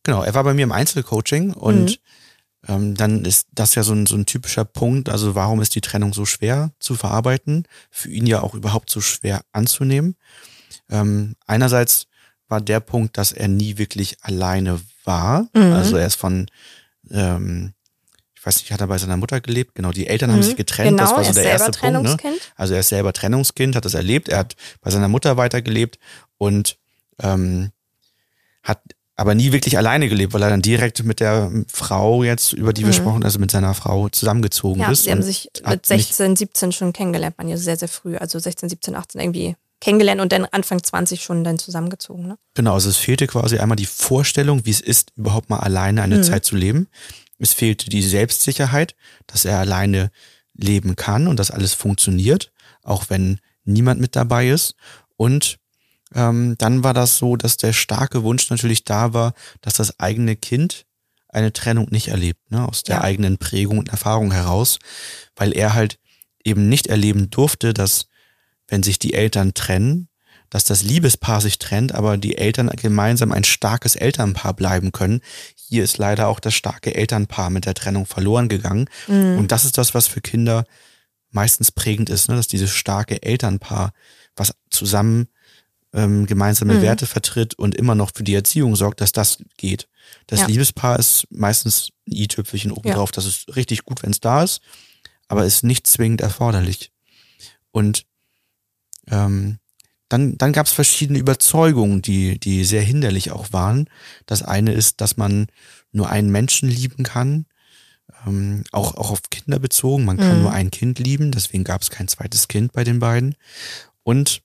Genau, 0.04 0.24
er 0.24 0.34
war 0.34 0.44
bei 0.44 0.54
mir 0.54 0.64
im 0.64 0.72
Einzelcoaching 0.72 1.54
und 1.54 1.86
mhm. 1.86 1.96
Ähm, 2.68 2.96
dann 2.96 3.26
ist 3.26 3.48
das 3.54 3.76
ja 3.76 3.84
so 3.84 3.94
ein, 3.94 4.06
so 4.06 4.16
ein 4.16 4.26
typischer 4.26 4.66
Punkt. 4.66 5.10
Also, 5.10 5.36
warum 5.36 5.62
ist 5.62 5.76
die 5.76 5.82
Trennung 5.82 6.14
so 6.14 6.26
schwer 6.26 6.72
zu 6.80 6.96
verarbeiten? 6.96 7.68
Für 7.90 8.10
ihn 8.10 8.28
ja 8.28 8.42
auch 8.42 8.54
überhaupt 8.54 8.90
so 8.90 9.02
schwer 9.02 9.42
anzunehmen. 9.52 10.16
Ähm, 10.90 11.36
einerseits 11.48 12.08
war 12.48 12.62
der 12.62 12.80
Punkt, 12.80 13.18
dass 13.18 13.32
er 13.32 13.48
nie 13.48 13.78
wirklich 13.78 14.18
alleine 14.22 14.80
war. 15.06 15.48
Mhm. 15.54 15.74
Also, 15.74 15.98
er 15.98 16.08
ist 16.08 16.16
von 16.16 16.48
ähm, 17.10 17.74
ich 18.42 18.48
weiß 18.48 18.58
nicht, 18.58 18.72
hat 18.72 18.82
er 18.82 18.88
bei 18.88 18.98
seiner 18.98 19.18
Mutter 19.18 19.40
gelebt? 19.40 19.76
Genau, 19.76 19.92
die 19.92 20.08
Eltern 20.08 20.32
mhm. 20.32 20.34
haben 20.34 20.44
sich 20.44 20.56
getrennt. 20.56 20.98
Genau, 20.98 21.04
das 21.04 21.16
war 21.16 21.24
so 21.24 21.34
der 21.34 21.44
erste 21.44 21.72
Punkt. 21.74 22.24
Ne? 22.24 22.38
Also 22.56 22.74
er 22.74 22.80
ist 22.80 22.90
selber 22.90 23.14
Trennungskind, 23.14 23.76
hat 23.76 23.86
das 23.86 23.94
erlebt. 23.94 24.30
Er 24.30 24.40
hat 24.40 24.56
bei 24.82 24.90
seiner 24.90 25.08
Mutter 25.08 25.38
weitergelebt 25.38 26.00
und 26.40 26.80
ähm, 27.22 27.70
hat 28.64 28.82
aber 29.16 29.36
nie 29.36 29.52
wirklich 29.52 29.78
alleine 29.78 30.10
gelebt, 30.10 30.34
weil 30.34 30.42
er 30.42 30.50
dann 30.50 30.62
direkt 30.62 31.04
mit 31.04 31.20
der 31.20 31.52
Frau 31.72 32.24
jetzt, 32.24 32.54
über 32.54 32.74
die 32.74 32.82
wir 32.82 32.88
mhm. 32.88 32.92
gesprochen, 32.92 33.24
also 33.24 33.40
mit 33.40 33.52
seiner 33.52 33.74
Frau 33.74 34.10
zusammengezogen 34.10 34.82
ja, 34.82 34.92
ist. 34.92 35.04
Sie 35.04 35.12
haben 35.12 35.22
sich 35.22 35.50
mit 35.68 35.86
16, 35.86 36.36
17 36.36 36.72
schon 36.72 36.94
kennengelernt, 36.94 37.38
man 37.38 37.48
ja 37.48 37.58
sehr, 37.58 37.78
sehr 37.78 37.88
früh, 37.88 38.18
also 38.18 38.40
16, 38.40 38.70
17, 38.70 38.96
18 38.96 39.22
irgendwie 39.22 39.56
kennengelernt 39.80 40.22
und 40.22 40.32
dann 40.32 40.46
Anfang 40.46 40.82
20 40.82 41.24
schon 41.24 41.44
dann 41.44 41.58
zusammengezogen. 41.58 42.28
Ne? 42.28 42.38
Genau, 42.54 42.74
also 42.74 42.90
es 42.90 42.98
fehlte 42.98 43.28
quasi 43.28 43.58
einmal 43.58 43.76
die 43.76 43.86
Vorstellung, 43.86 44.66
wie 44.66 44.72
es 44.72 44.80
ist, 44.82 45.12
überhaupt 45.18 45.50
mal 45.50 45.60
alleine 45.60 46.04
eine 46.04 46.18
mhm. 46.18 46.24
Zeit 46.24 46.46
zu 46.46 46.56
leben. 46.56 46.88
Es 47.40 47.54
fehlte 47.54 47.90
die 47.90 48.04
Selbstsicherheit, 48.04 48.96
dass 49.28 49.46
er 49.46 49.60
alleine 49.60 50.12
leben 50.54 50.96
kann 50.96 51.28
und 51.28 51.38
dass 51.38 51.52
alles 51.52 51.74
funktioniert, 51.74 52.52
auch 52.84 53.06
wenn 53.10 53.40
niemand 53.66 54.00
mit 54.00 54.16
dabei 54.16 54.50
ist. 54.50 54.76
Und 55.18 55.58
ähm, 56.14 56.56
dann 56.58 56.84
war 56.84 56.94
das 56.94 57.18
so, 57.18 57.36
dass 57.36 57.58
der 57.58 57.74
starke 57.74 58.24
Wunsch 58.24 58.50
natürlich 58.50 58.84
da 58.84 59.14
war, 59.14 59.34
dass 59.62 59.74
das 59.74 60.00
eigene 60.00 60.36
Kind 60.36 60.86
eine 61.30 61.54
Trennung 61.54 61.88
nicht 61.92 62.10
erlebt, 62.10 62.52
ne, 62.52 62.68
aus 62.68 62.84
der 62.84 62.98
ja. 62.98 63.02
eigenen 63.04 63.38
Prägung 63.38 63.78
und 63.78 63.90
Erfahrung 63.90 64.32
heraus, 64.32 64.80
weil 65.36 65.56
er 65.56 65.74
halt 65.74 65.98
eben 66.44 66.68
nicht 66.68 66.88
erleben 66.88 67.30
durfte, 67.30 67.74
dass 67.74 68.08
wenn 68.68 68.84
sich 68.84 69.00
die 69.00 69.14
Eltern 69.14 69.54
trennen, 69.54 70.10
dass 70.50 70.66
das 70.66 70.84
Liebespaar 70.84 71.40
sich 71.40 71.60
trennt, 71.60 71.96
aber 71.96 72.18
die 72.18 72.38
Eltern 72.38 72.70
gemeinsam 72.70 73.32
ein 73.32 73.46
starkes 73.46 73.96
Elternpaar 73.96 74.54
bleiben 74.54 74.92
können. 74.92 75.22
Hier 75.56 75.84
ist 75.84 75.98
leider 75.98 76.28
auch 76.28 76.42
das 76.42 76.54
starke 76.54 76.94
Elternpaar 76.94 77.50
mit 77.50 77.66
der 77.66 77.74
Trennung 77.74 78.06
verloren 78.06 78.50
gegangen. 78.50 78.90
Mhm. 79.08 79.38
Und 79.38 79.52
das 79.54 79.64
ist 79.64 79.78
das, 79.78 79.94
was 79.94 80.08
für 80.08 80.20
Kinder 80.20 80.66
meistens 81.30 81.72
prägend 81.72 82.10
ist, 82.10 82.28
ne? 82.28 82.36
dass 82.36 82.50
dieses 82.50 82.72
starke 82.72 83.24
Elternpaar, 83.24 83.94
was 84.36 84.54
zusammen 84.70 85.28
ähm, 85.94 86.26
gemeinsame 86.26 86.76
mhm. 86.76 86.82
Werte 86.82 87.06
vertritt 87.06 87.56
und 87.56 87.76
immer 87.76 87.96
noch 87.96 88.12
für 88.14 88.24
die 88.24 88.34
Erziehung 88.34 88.76
sorgt, 88.76 89.02
dass 89.02 89.12
das 89.12 89.40
geht. 89.58 89.88
Das 90.28 90.42
ja. 90.42 90.48
Liebespaar 90.48 91.00
ist 91.00 91.28
meistens 91.30 91.90
ein 92.08 92.14
i-Tüpfelchen 92.16 92.72
obendrauf. 92.72 93.10
Ja. 93.10 93.16
Das 93.16 93.26
ist 93.26 93.56
richtig 93.56 93.84
gut, 93.84 94.04
wenn 94.04 94.12
es 94.12 94.20
da 94.20 94.44
ist, 94.44 94.62
aber 95.28 95.46
ist 95.46 95.64
nicht 95.64 95.88
zwingend 95.88 96.22
erforderlich. 96.22 96.92
Und 97.72 98.06
ähm, 99.08 99.58
dann, 100.10 100.38
dann 100.38 100.52
gab 100.52 100.66
es 100.66 100.74
verschiedene 100.74 101.20
Überzeugungen, 101.20 102.02
die, 102.02 102.38
die 102.40 102.66
sehr 102.66 102.82
hinderlich 102.82 103.32
auch 103.32 103.54
waren. 103.54 103.90
Das 104.26 104.44
eine 104.44 104.74
ist, 104.74 105.00
dass 105.00 105.16
man 105.16 105.48
nur 105.92 106.10
einen 106.10 106.32
Menschen 106.32 106.70
lieben 106.70 107.04
kann, 107.04 107.46
ähm, 108.26 108.64
auch, 108.72 108.96
auch 108.96 109.12
auf 109.12 109.30
Kinder 109.30 109.60
bezogen. 109.60 110.04
Man 110.04 110.18
kann 110.18 110.38
mhm. 110.38 110.42
nur 110.44 110.52
ein 110.52 110.70
Kind 110.70 111.00
lieben, 111.00 111.32
deswegen 111.32 111.64
gab 111.64 111.82
es 111.82 111.90
kein 111.90 112.10
zweites 112.10 112.50
Kind 112.50 112.74
bei 112.74 112.84
den 112.84 113.00
beiden. 113.00 113.36
Und 114.04 114.42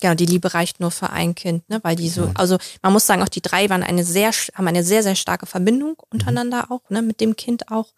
Genau, 0.00 0.14
die 0.14 0.26
Liebe 0.26 0.54
reicht 0.54 0.80
nur 0.80 0.90
für 0.90 1.10
ein 1.10 1.34
Kind, 1.34 1.68
ne? 1.68 1.80
Weil 1.82 1.96
die 1.96 2.08
so, 2.08 2.30
also 2.34 2.58
man 2.82 2.92
muss 2.92 3.06
sagen, 3.06 3.22
auch 3.22 3.28
die 3.28 3.40
drei 3.42 3.68
waren 3.70 3.82
eine 3.82 4.04
sehr, 4.04 4.30
haben 4.54 4.68
eine 4.68 4.84
sehr, 4.84 5.02
sehr 5.02 5.16
starke 5.16 5.46
Verbindung 5.46 5.96
untereinander 6.10 6.66
mhm. 6.66 6.70
auch, 6.70 6.90
ne, 6.90 7.02
mit 7.02 7.20
dem 7.20 7.36
Kind 7.36 7.70
auch. 7.70 7.92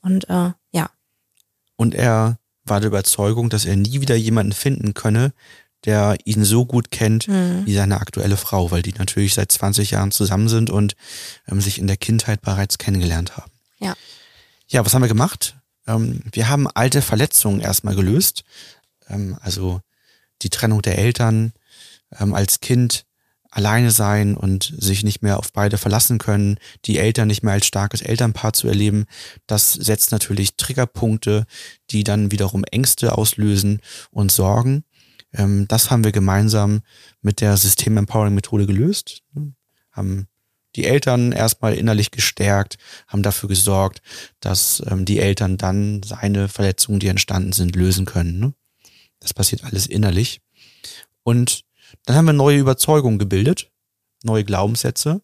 Und 0.00 0.28
äh, 0.28 0.50
ja. 0.70 0.90
Und 1.76 1.94
er 1.94 2.38
war 2.64 2.80
der 2.80 2.88
Überzeugung, 2.88 3.50
dass 3.50 3.64
er 3.64 3.76
nie 3.76 4.00
wieder 4.00 4.14
jemanden 4.14 4.52
finden 4.52 4.94
könne, 4.94 5.32
der 5.84 6.16
ihn 6.24 6.44
so 6.44 6.64
gut 6.64 6.90
kennt 6.90 7.28
mhm. 7.28 7.66
wie 7.66 7.74
seine 7.74 8.00
aktuelle 8.00 8.36
Frau, 8.36 8.70
weil 8.70 8.82
die 8.82 8.92
natürlich 8.92 9.34
seit 9.34 9.50
20 9.50 9.90
Jahren 9.90 10.12
zusammen 10.12 10.48
sind 10.48 10.70
und 10.70 10.94
ähm, 11.48 11.60
sich 11.60 11.78
in 11.78 11.86
der 11.86 11.96
Kindheit 11.96 12.40
bereits 12.40 12.78
kennengelernt 12.78 13.36
haben. 13.36 13.50
Ja. 13.78 13.94
Ja, 14.68 14.84
was 14.84 14.94
haben 14.94 15.02
wir 15.02 15.08
gemacht? 15.08 15.56
Ähm, 15.86 16.22
wir 16.30 16.48
haben 16.48 16.68
alte 16.68 17.02
Verletzungen 17.02 17.60
erstmal 17.60 17.96
gelöst. 17.96 18.44
Ähm, 19.08 19.36
also 19.40 19.80
die 20.42 20.50
Trennung 20.50 20.82
der 20.82 20.98
Eltern 20.98 21.52
ähm, 22.18 22.34
als 22.34 22.60
Kind 22.60 23.04
alleine 23.52 23.90
sein 23.90 24.34
und 24.34 24.72
sich 24.78 25.04
nicht 25.04 25.22
mehr 25.22 25.38
auf 25.38 25.52
beide 25.52 25.76
verlassen 25.76 26.18
können, 26.18 26.56
die 26.86 26.98
Eltern 26.98 27.28
nicht 27.28 27.42
mehr 27.42 27.52
als 27.52 27.66
starkes 27.66 28.00
Elternpaar 28.00 28.54
zu 28.54 28.66
erleben, 28.66 29.04
das 29.46 29.74
setzt 29.74 30.10
natürlich 30.10 30.56
Triggerpunkte, 30.56 31.44
die 31.90 32.02
dann 32.02 32.30
wiederum 32.32 32.64
Ängste 32.64 33.16
auslösen 33.16 33.80
und 34.10 34.32
Sorgen. 34.32 34.84
Ähm, 35.34 35.66
das 35.68 35.90
haben 35.90 36.02
wir 36.02 36.12
gemeinsam 36.12 36.80
mit 37.20 37.40
der 37.40 37.56
System 37.58 37.96
Empowering 37.98 38.34
Methode 38.34 38.66
gelöst. 38.66 39.22
Haben 39.90 40.28
die 40.74 40.86
Eltern 40.86 41.32
erstmal 41.32 41.74
innerlich 41.74 42.10
gestärkt, 42.10 42.78
haben 43.06 43.22
dafür 43.22 43.50
gesorgt, 43.50 44.00
dass 44.40 44.82
ähm, 44.86 45.04
die 45.04 45.18
Eltern 45.18 45.58
dann 45.58 46.02
seine 46.02 46.48
Verletzungen, 46.48 47.00
die 47.00 47.08
entstanden 47.08 47.52
sind, 47.52 47.76
lösen 47.76 48.06
können. 48.06 48.40
Ne? 48.40 48.54
Das 49.22 49.32
passiert 49.32 49.64
alles 49.64 49.86
innerlich. 49.86 50.40
Und 51.22 51.64
dann 52.04 52.16
haben 52.16 52.24
wir 52.26 52.32
neue 52.32 52.58
Überzeugungen 52.58 53.18
gebildet, 53.18 53.70
neue 54.24 54.44
Glaubenssätze. 54.44 55.22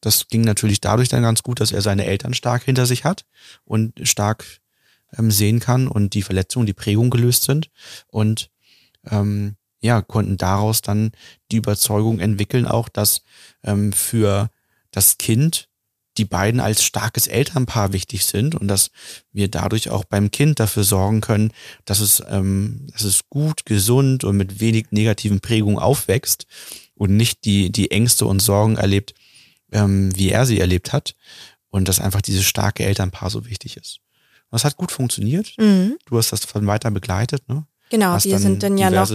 Das 0.00 0.28
ging 0.28 0.42
natürlich 0.42 0.80
dadurch 0.80 1.08
dann 1.08 1.22
ganz 1.22 1.42
gut, 1.42 1.60
dass 1.60 1.72
er 1.72 1.80
seine 1.80 2.04
Eltern 2.04 2.34
stark 2.34 2.64
hinter 2.64 2.84
sich 2.84 3.04
hat 3.04 3.24
und 3.64 4.06
stark 4.06 4.44
ähm, 5.16 5.30
sehen 5.30 5.60
kann 5.60 5.88
und 5.88 6.14
die 6.14 6.22
Verletzungen, 6.22 6.66
die 6.66 6.74
Prägung 6.74 7.08
gelöst 7.08 7.44
sind. 7.44 7.70
Und 8.08 8.50
ähm, 9.10 9.56
ja, 9.80 10.02
konnten 10.02 10.36
daraus 10.36 10.82
dann 10.82 11.12
die 11.50 11.56
Überzeugung 11.56 12.20
entwickeln, 12.20 12.66
auch 12.66 12.88
dass 12.88 13.22
ähm, 13.64 13.92
für 13.92 14.50
das 14.90 15.16
Kind 15.16 15.68
die 16.18 16.24
beiden 16.24 16.60
als 16.60 16.84
starkes 16.84 17.26
Elternpaar 17.26 17.92
wichtig 17.92 18.26
sind 18.26 18.54
und 18.54 18.68
dass 18.68 18.90
wir 19.32 19.48
dadurch 19.48 19.90
auch 19.90 20.04
beim 20.04 20.30
Kind 20.30 20.60
dafür 20.60 20.84
sorgen 20.84 21.20
können, 21.20 21.52
dass 21.84 22.00
es, 22.00 22.22
ähm, 22.28 22.86
dass 22.92 23.04
es 23.04 23.28
gut, 23.28 23.64
gesund 23.64 24.24
und 24.24 24.36
mit 24.36 24.60
wenig 24.60 24.86
negativen 24.90 25.40
Prägungen 25.40 25.78
aufwächst 25.78 26.46
und 26.94 27.16
nicht 27.16 27.44
die, 27.44 27.72
die 27.72 27.90
Ängste 27.90 28.26
und 28.26 28.40
Sorgen 28.40 28.76
erlebt, 28.76 29.14
ähm, 29.72 30.16
wie 30.16 30.30
er 30.30 30.44
sie 30.44 30.60
erlebt 30.60 30.92
hat 30.92 31.14
und 31.70 31.88
dass 31.88 32.00
einfach 32.00 32.20
dieses 32.20 32.44
starke 32.44 32.84
Elternpaar 32.84 33.30
so 33.30 33.46
wichtig 33.46 33.76
ist. 33.76 34.00
Und 34.50 34.56
das 34.56 34.64
hat 34.64 34.76
gut 34.76 34.92
funktioniert. 34.92 35.54
Mhm. 35.58 35.96
Du 36.04 36.18
hast 36.18 36.30
das 36.30 36.44
von 36.44 36.66
weiter 36.66 36.90
begleitet, 36.90 37.48
ne? 37.48 37.66
Genau, 37.88 38.16
wir 38.22 38.38
sind 38.38 38.62
dann 38.62 38.78
ja 38.78 38.90
noch 38.90 39.10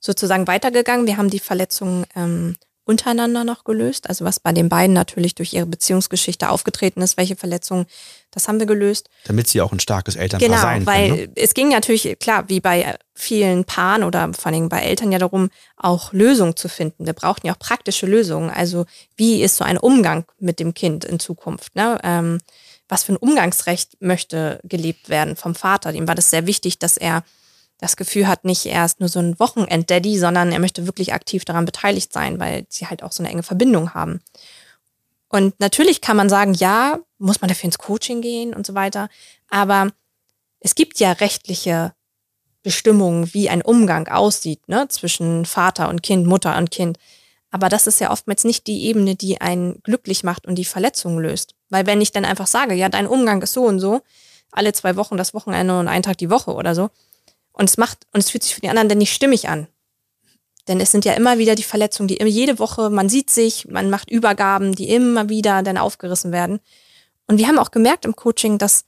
sozusagen 0.00 0.46
weitergegangen. 0.46 1.06
Wir 1.06 1.18
haben 1.18 1.28
die 1.28 1.40
Verletzungen 1.40 2.06
ähm, 2.14 2.56
untereinander 2.84 3.44
noch 3.44 3.64
gelöst. 3.64 4.08
Also 4.08 4.24
was 4.24 4.40
bei 4.40 4.52
den 4.52 4.68
beiden 4.68 4.92
natürlich 4.92 5.34
durch 5.34 5.52
ihre 5.52 5.66
Beziehungsgeschichte 5.66 6.48
aufgetreten 6.48 7.00
ist, 7.02 7.16
welche 7.16 7.36
Verletzungen, 7.36 7.86
das 8.30 8.46
haben 8.46 8.58
wir 8.58 8.66
gelöst. 8.66 9.08
Damit 9.24 9.48
sie 9.48 9.60
auch 9.60 9.72
ein 9.72 9.80
starkes 9.80 10.16
Elternpaar 10.16 10.48
genau, 10.48 10.60
sein 10.60 10.84
können. 10.84 11.04
Genau, 11.04 11.16
weil 11.16 11.26
ne? 11.26 11.32
es 11.36 11.54
ging 11.54 11.70
natürlich, 11.70 12.18
klar, 12.18 12.48
wie 12.48 12.60
bei 12.60 12.96
vielen 13.14 13.64
Paaren 13.64 14.04
oder 14.04 14.32
vor 14.34 14.52
allem 14.52 14.68
bei 14.68 14.80
Eltern 14.80 15.12
ja 15.12 15.18
darum, 15.18 15.50
auch 15.76 16.12
Lösungen 16.12 16.56
zu 16.56 16.68
finden. 16.68 17.06
Wir 17.06 17.12
brauchten 17.14 17.46
ja 17.46 17.54
auch 17.54 17.58
praktische 17.58 18.06
Lösungen. 18.06 18.50
Also 18.50 18.86
wie 19.16 19.42
ist 19.42 19.56
so 19.56 19.64
ein 19.64 19.78
Umgang 19.78 20.24
mit 20.38 20.60
dem 20.60 20.74
Kind 20.74 21.04
in 21.04 21.18
Zukunft? 21.20 21.74
Ne? 21.76 21.98
Ähm, 22.02 22.40
was 22.88 23.04
für 23.04 23.14
ein 23.14 23.16
Umgangsrecht 23.16 24.00
möchte 24.00 24.60
gelebt 24.64 25.08
werden 25.08 25.36
vom 25.36 25.54
Vater? 25.54 25.92
Dem 25.92 26.06
war 26.06 26.14
das 26.14 26.30
sehr 26.30 26.46
wichtig, 26.46 26.78
dass 26.78 26.96
er 26.96 27.24
das 27.84 27.96
Gefühl 27.96 28.26
hat, 28.26 28.44
nicht 28.44 28.64
erst 28.64 29.00
nur 29.00 29.10
so 29.10 29.20
ein 29.20 29.38
Wochenend-Daddy, 29.38 30.18
sondern 30.18 30.52
er 30.52 30.58
möchte 30.58 30.86
wirklich 30.86 31.12
aktiv 31.12 31.44
daran 31.44 31.66
beteiligt 31.66 32.12
sein, 32.12 32.40
weil 32.40 32.64
sie 32.70 32.86
halt 32.86 33.02
auch 33.02 33.12
so 33.12 33.22
eine 33.22 33.30
enge 33.30 33.42
Verbindung 33.42 33.92
haben. 33.92 34.20
Und 35.28 35.58
natürlich 35.60 36.00
kann 36.00 36.16
man 36.16 36.30
sagen, 36.30 36.54
ja, 36.54 36.98
muss 37.18 37.40
man 37.40 37.48
dafür 37.48 37.66
ins 37.66 37.78
Coaching 37.78 38.22
gehen 38.22 38.54
und 38.54 38.66
so 38.66 38.74
weiter. 38.74 39.08
Aber 39.50 39.90
es 40.60 40.74
gibt 40.74 40.98
ja 40.98 41.12
rechtliche 41.12 41.92
Bestimmungen, 42.62 43.34
wie 43.34 43.50
ein 43.50 43.60
Umgang 43.60 44.08
aussieht, 44.08 44.66
ne, 44.68 44.88
zwischen 44.88 45.44
Vater 45.44 45.90
und 45.90 46.02
Kind, 46.02 46.26
Mutter 46.26 46.56
und 46.56 46.70
Kind. 46.70 46.98
Aber 47.50 47.68
das 47.68 47.86
ist 47.86 48.00
ja 48.00 48.10
oftmals 48.10 48.44
nicht 48.44 48.66
die 48.66 48.86
Ebene, 48.86 49.14
die 49.14 49.40
einen 49.40 49.82
glücklich 49.82 50.24
macht 50.24 50.46
und 50.46 50.54
die 50.54 50.64
Verletzungen 50.64 51.18
löst. 51.18 51.54
Weil 51.68 51.86
wenn 51.86 52.00
ich 52.00 52.12
dann 52.12 52.24
einfach 52.24 52.46
sage, 52.46 52.74
ja, 52.74 52.88
dein 52.88 53.06
Umgang 53.06 53.42
ist 53.42 53.52
so 53.52 53.64
und 53.64 53.78
so, 53.78 54.00
alle 54.52 54.72
zwei 54.72 54.96
Wochen 54.96 55.18
das 55.18 55.34
Wochenende 55.34 55.78
und 55.78 55.88
einen 55.88 56.02
Tag 56.02 56.16
die 56.16 56.30
Woche 56.30 56.54
oder 56.54 56.74
so, 56.74 56.90
und 57.54 57.68
es 57.68 57.78
macht, 57.78 58.06
und 58.12 58.20
es 58.20 58.30
fühlt 58.30 58.42
sich 58.42 58.54
für 58.54 58.60
die 58.60 58.68
anderen 58.68 58.88
dann 58.88 58.98
nicht 58.98 59.12
stimmig 59.12 59.48
an. 59.48 59.68
Denn 60.68 60.80
es 60.80 60.90
sind 60.90 61.04
ja 61.04 61.14
immer 61.14 61.38
wieder 61.38 61.54
die 61.54 61.62
Verletzungen, 61.62 62.08
die 62.08 62.22
jede 62.22 62.58
Woche, 62.58 62.90
man 62.90 63.08
sieht 63.08 63.30
sich, 63.30 63.66
man 63.68 63.90
macht 63.90 64.10
Übergaben, 64.10 64.74
die 64.74 64.90
immer 64.90 65.28
wieder 65.28 65.62
dann 65.62 65.78
aufgerissen 65.78 66.32
werden. 66.32 66.60
Und 67.26 67.38
wir 67.38 67.48
haben 67.48 67.58
auch 67.58 67.70
gemerkt 67.70 68.04
im 68.04 68.16
Coaching, 68.16 68.58
dass 68.58 68.84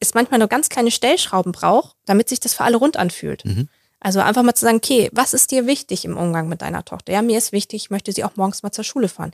es 0.00 0.14
manchmal 0.14 0.38
nur 0.38 0.48
ganz 0.48 0.68
kleine 0.68 0.90
Stellschrauben 0.90 1.52
braucht, 1.52 1.96
damit 2.06 2.28
sich 2.28 2.40
das 2.40 2.54
für 2.54 2.64
alle 2.64 2.78
rund 2.78 2.96
anfühlt. 2.96 3.44
Mhm. 3.44 3.68
Also 4.00 4.20
einfach 4.20 4.42
mal 4.42 4.54
zu 4.54 4.64
sagen, 4.64 4.78
okay, 4.78 5.10
was 5.12 5.34
ist 5.34 5.50
dir 5.50 5.66
wichtig 5.66 6.06
im 6.06 6.16
Umgang 6.16 6.48
mit 6.48 6.62
deiner 6.62 6.84
Tochter? 6.86 7.12
Ja, 7.12 7.20
mir 7.20 7.36
ist 7.36 7.52
wichtig, 7.52 7.84
ich 7.84 7.90
möchte 7.90 8.12
sie 8.12 8.24
auch 8.24 8.36
morgens 8.36 8.62
mal 8.62 8.72
zur 8.72 8.84
Schule 8.84 9.08
fahren. 9.08 9.32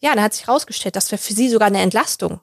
Ja, 0.00 0.14
da 0.14 0.22
hat 0.22 0.32
sich 0.32 0.46
herausgestellt, 0.46 0.96
das 0.96 1.12
wäre 1.12 1.20
für 1.20 1.34
sie 1.34 1.50
sogar 1.50 1.68
eine 1.68 1.82
Entlastung, 1.82 2.40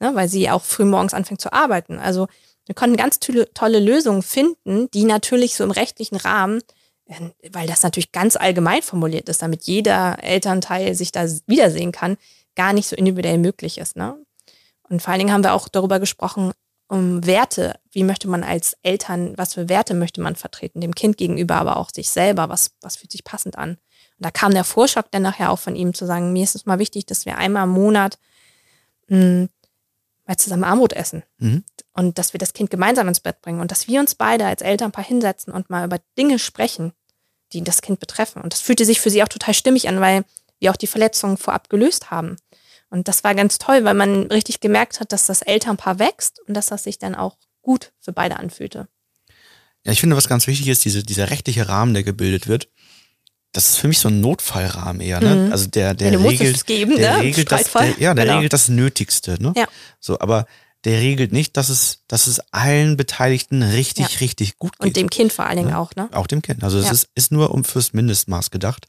ne, 0.00 0.14
weil 0.14 0.28
sie 0.28 0.50
auch 0.50 0.62
früh 0.62 0.84
morgens 0.84 1.14
anfängt 1.14 1.40
zu 1.40 1.52
arbeiten. 1.52 1.98
Also 1.98 2.28
wir 2.66 2.74
konnten 2.74 2.96
ganz 2.96 3.18
tolle 3.20 3.78
Lösungen 3.80 4.22
finden, 4.22 4.90
die 4.92 5.04
natürlich 5.04 5.54
so 5.54 5.64
im 5.64 5.70
rechtlichen 5.70 6.16
Rahmen, 6.16 6.62
äh, 7.06 7.20
weil 7.50 7.66
das 7.66 7.82
natürlich 7.82 8.12
ganz 8.12 8.36
allgemein 8.36 8.82
formuliert 8.82 9.28
ist, 9.28 9.42
damit 9.42 9.64
jeder 9.64 10.22
Elternteil 10.22 10.94
sich 10.94 11.12
da 11.12 11.26
wiedersehen 11.46 11.92
kann, 11.92 12.16
gar 12.54 12.72
nicht 12.72 12.88
so 12.88 12.96
individuell 12.96 13.38
möglich 13.38 13.78
ist. 13.78 13.96
Ne? 13.96 14.16
Und 14.88 15.02
vor 15.02 15.12
allen 15.12 15.20
Dingen 15.20 15.32
haben 15.32 15.44
wir 15.44 15.54
auch 15.54 15.68
darüber 15.68 16.00
gesprochen, 16.00 16.52
um 16.88 17.26
Werte. 17.26 17.74
Wie 17.90 18.04
möchte 18.04 18.28
man 18.28 18.44
als 18.44 18.76
Eltern, 18.82 19.34
was 19.36 19.54
für 19.54 19.68
Werte 19.68 19.94
möchte 19.94 20.20
man 20.20 20.36
vertreten, 20.36 20.80
dem 20.80 20.94
Kind 20.94 21.16
gegenüber, 21.16 21.56
aber 21.56 21.76
auch 21.78 21.90
sich 21.90 22.10
selber, 22.10 22.48
was, 22.48 22.72
was 22.80 22.96
fühlt 22.96 23.10
sich 23.10 23.24
passend 23.24 23.58
an? 23.58 23.70
Und 23.70 24.26
da 24.26 24.30
kam 24.30 24.52
der 24.52 24.64
Vorschlag 24.64 25.06
dann 25.10 25.22
nachher 25.22 25.50
auch 25.50 25.58
von 25.58 25.76
ihm 25.76 25.94
zu 25.94 26.06
sagen, 26.06 26.32
mir 26.32 26.44
ist 26.44 26.54
es 26.54 26.66
mal 26.66 26.78
wichtig, 26.78 27.06
dass 27.06 27.26
wir 27.26 27.38
einmal 27.38 27.64
im 27.64 27.70
Monat 27.70 28.18
mh, 29.08 29.18
hm, 29.18 29.48
mal 30.26 30.36
zusammen 30.36 30.64
Armut 30.64 30.92
essen. 30.92 31.22
Mhm. 31.38 31.64
Und 31.92 32.18
dass 32.18 32.32
wir 32.32 32.38
das 32.38 32.52
Kind 32.52 32.70
gemeinsam 32.70 33.08
ins 33.08 33.20
Bett 33.20 33.40
bringen 33.42 33.60
und 33.60 33.70
dass 33.70 33.88
wir 33.88 34.00
uns 34.00 34.14
beide 34.14 34.46
als 34.46 34.62
Elternpaar 34.62 35.04
hinsetzen 35.04 35.52
und 35.52 35.70
mal 35.70 35.84
über 35.84 35.98
Dinge 36.18 36.38
sprechen, 36.38 36.92
die 37.52 37.62
das 37.62 37.82
Kind 37.82 38.00
betreffen. 38.00 38.42
Und 38.42 38.52
das 38.52 38.60
fühlte 38.60 38.84
sich 38.84 39.00
für 39.00 39.10
sie 39.10 39.22
auch 39.22 39.28
total 39.28 39.54
stimmig 39.54 39.88
an, 39.88 40.00
weil 40.00 40.24
wir 40.58 40.70
auch 40.70 40.76
die 40.76 40.86
Verletzungen 40.86 41.36
vorab 41.36 41.68
gelöst 41.68 42.10
haben. 42.10 42.36
Und 42.90 43.08
das 43.08 43.24
war 43.24 43.34
ganz 43.34 43.58
toll, 43.58 43.84
weil 43.84 43.94
man 43.94 44.26
richtig 44.26 44.60
gemerkt 44.60 45.00
hat, 45.00 45.12
dass 45.12 45.26
das 45.26 45.42
Elternpaar 45.42 45.98
wächst 45.98 46.40
und 46.46 46.54
dass 46.54 46.66
das 46.66 46.84
sich 46.84 46.98
dann 46.98 47.14
auch 47.14 47.36
gut 47.62 47.92
für 48.00 48.12
beide 48.12 48.36
anfühlte. 48.38 48.88
Ja, 49.84 49.92
ich 49.92 50.00
finde, 50.00 50.16
was 50.16 50.28
ganz 50.28 50.46
wichtig 50.46 50.68
ist, 50.68 50.84
diese, 50.84 51.02
dieser 51.02 51.30
rechtliche 51.30 51.68
Rahmen, 51.68 51.92
der 51.92 52.04
gebildet 52.04 52.48
wird, 52.48 52.68
das 53.54 53.70
ist 53.70 53.76
für 53.76 53.88
mich 53.88 53.98
so 53.98 54.08
ein 54.08 54.20
Notfallrahmen 54.20 55.00
eher, 55.00 55.20
ne? 55.20 55.34
Mhm. 55.34 55.52
Also 55.52 55.68
der, 55.68 55.94
der 55.94 56.12
ja, 56.12 56.18
regelt, 56.18 56.66
geben, 56.66 56.96
der 56.96 57.18
ne? 57.18 57.22
regelt 57.22 57.50
das, 57.50 57.72
der, 57.72 57.98
ja, 58.00 58.12
der 58.12 58.24
genau. 58.24 58.36
regelt 58.36 58.52
das 58.52 58.68
Nötigste, 58.68 59.40
ne? 59.40 59.54
Ja. 59.56 59.66
So, 60.00 60.18
aber 60.18 60.46
der 60.84 61.00
regelt 61.00 61.32
nicht, 61.32 61.56
dass 61.56 61.68
es, 61.68 62.00
dass 62.08 62.26
es 62.26 62.40
allen 62.52 62.96
Beteiligten 62.96 63.62
richtig, 63.62 64.08
ja. 64.10 64.18
richtig 64.18 64.58
gut 64.58 64.72
geht. 64.78 64.88
Und 64.88 64.96
dem 64.96 65.08
Kind 65.08 65.32
vor 65.32 65.46
allen 65.46 65.56
Dingen 65.56 65.70
ne? 65.70 65.78
auch, 65.78 65.94
ne? 65.94 66.08
Auch 66.12 66.26
dem 66.26 66.42
Kind. 66.42 66.62
Also 66.64 66.78
es 66.78 66.86
ja. 66.86 66.92
ist, 66.92 67.08
ist 67.14 67.32
nur 67.32 67.52
um 67.52 67.64
fürs 67.64 67.92
Mindestmaß 67.92 68.50
gedacht. 68.50 68.86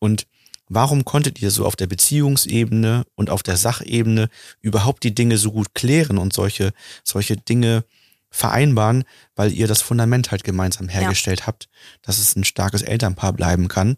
Und 0.00 0.26
warum 0.68 1.04
konntet 1.04 1.40
ihr 1.40 1.52
so 1.52 1.64
auf 1.64 1.76
der 1.76 1.86
Beziehungsebene 1.86 3.04
und 3.14 3.30
auf 3.30 3.42
der 3.44 3.56
Sachebene 3.56 4.28
überhaupt 4.60 5.04
die 5.04 5.14
Dinge 5.14 5.38
so 5.38 5.52
gut 5.52 5.74
klären 5.74 6.18
und 6.18 6.32
solche, 6.32 6.72
solche 7.04 7.36
Dinge 7.36 7.84
vereinbaren, 8.30 9.04
weil 9.34 9.52
ihr 9.52 9.66
das 9.66 9.82
Fundament 9.82 10.30
halt 10.30 10.44
gemeinsam 10.44 10.88
hergestellt 10.88 11.40
ja. 11.40 11.46
habt, 11.46 11.68
dass 12.02 12.18
es 12.18 12.36
ein 12.36 12.44
starkes 12.44 12.82
Elternpaar 12.82 13.32
bleiben 13.32 13.68
kann. 13.68 13.96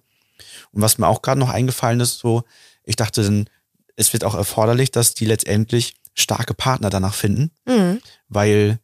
Und 0.72 0.82
was 0.82 0.98
mir 0.98 1.06
auch 1.06 1.22
gerade 1.22 1.38
noch 1.38 1.50
eingefallen 1.50 2.00
ist, 2.00 2.18
so, 2.18 2.44
ich 2.84 2.96
dachte 2.96 3.22
dann, 3.22 3.48
es 3.96 4.12
wird 4.12 4.24
auch 4.24 4.34
erforderlich, 4.34 4.90
dass 4.90 5.14
die 5.14 5.26
letztendlich 5.26 5.94
starke 6.14 6.54
Partner 6.54 6.90
danach 6.90 7.14
finden, 7.14 7.50
mhm. 7.66 8.00
weil 8.28 8.78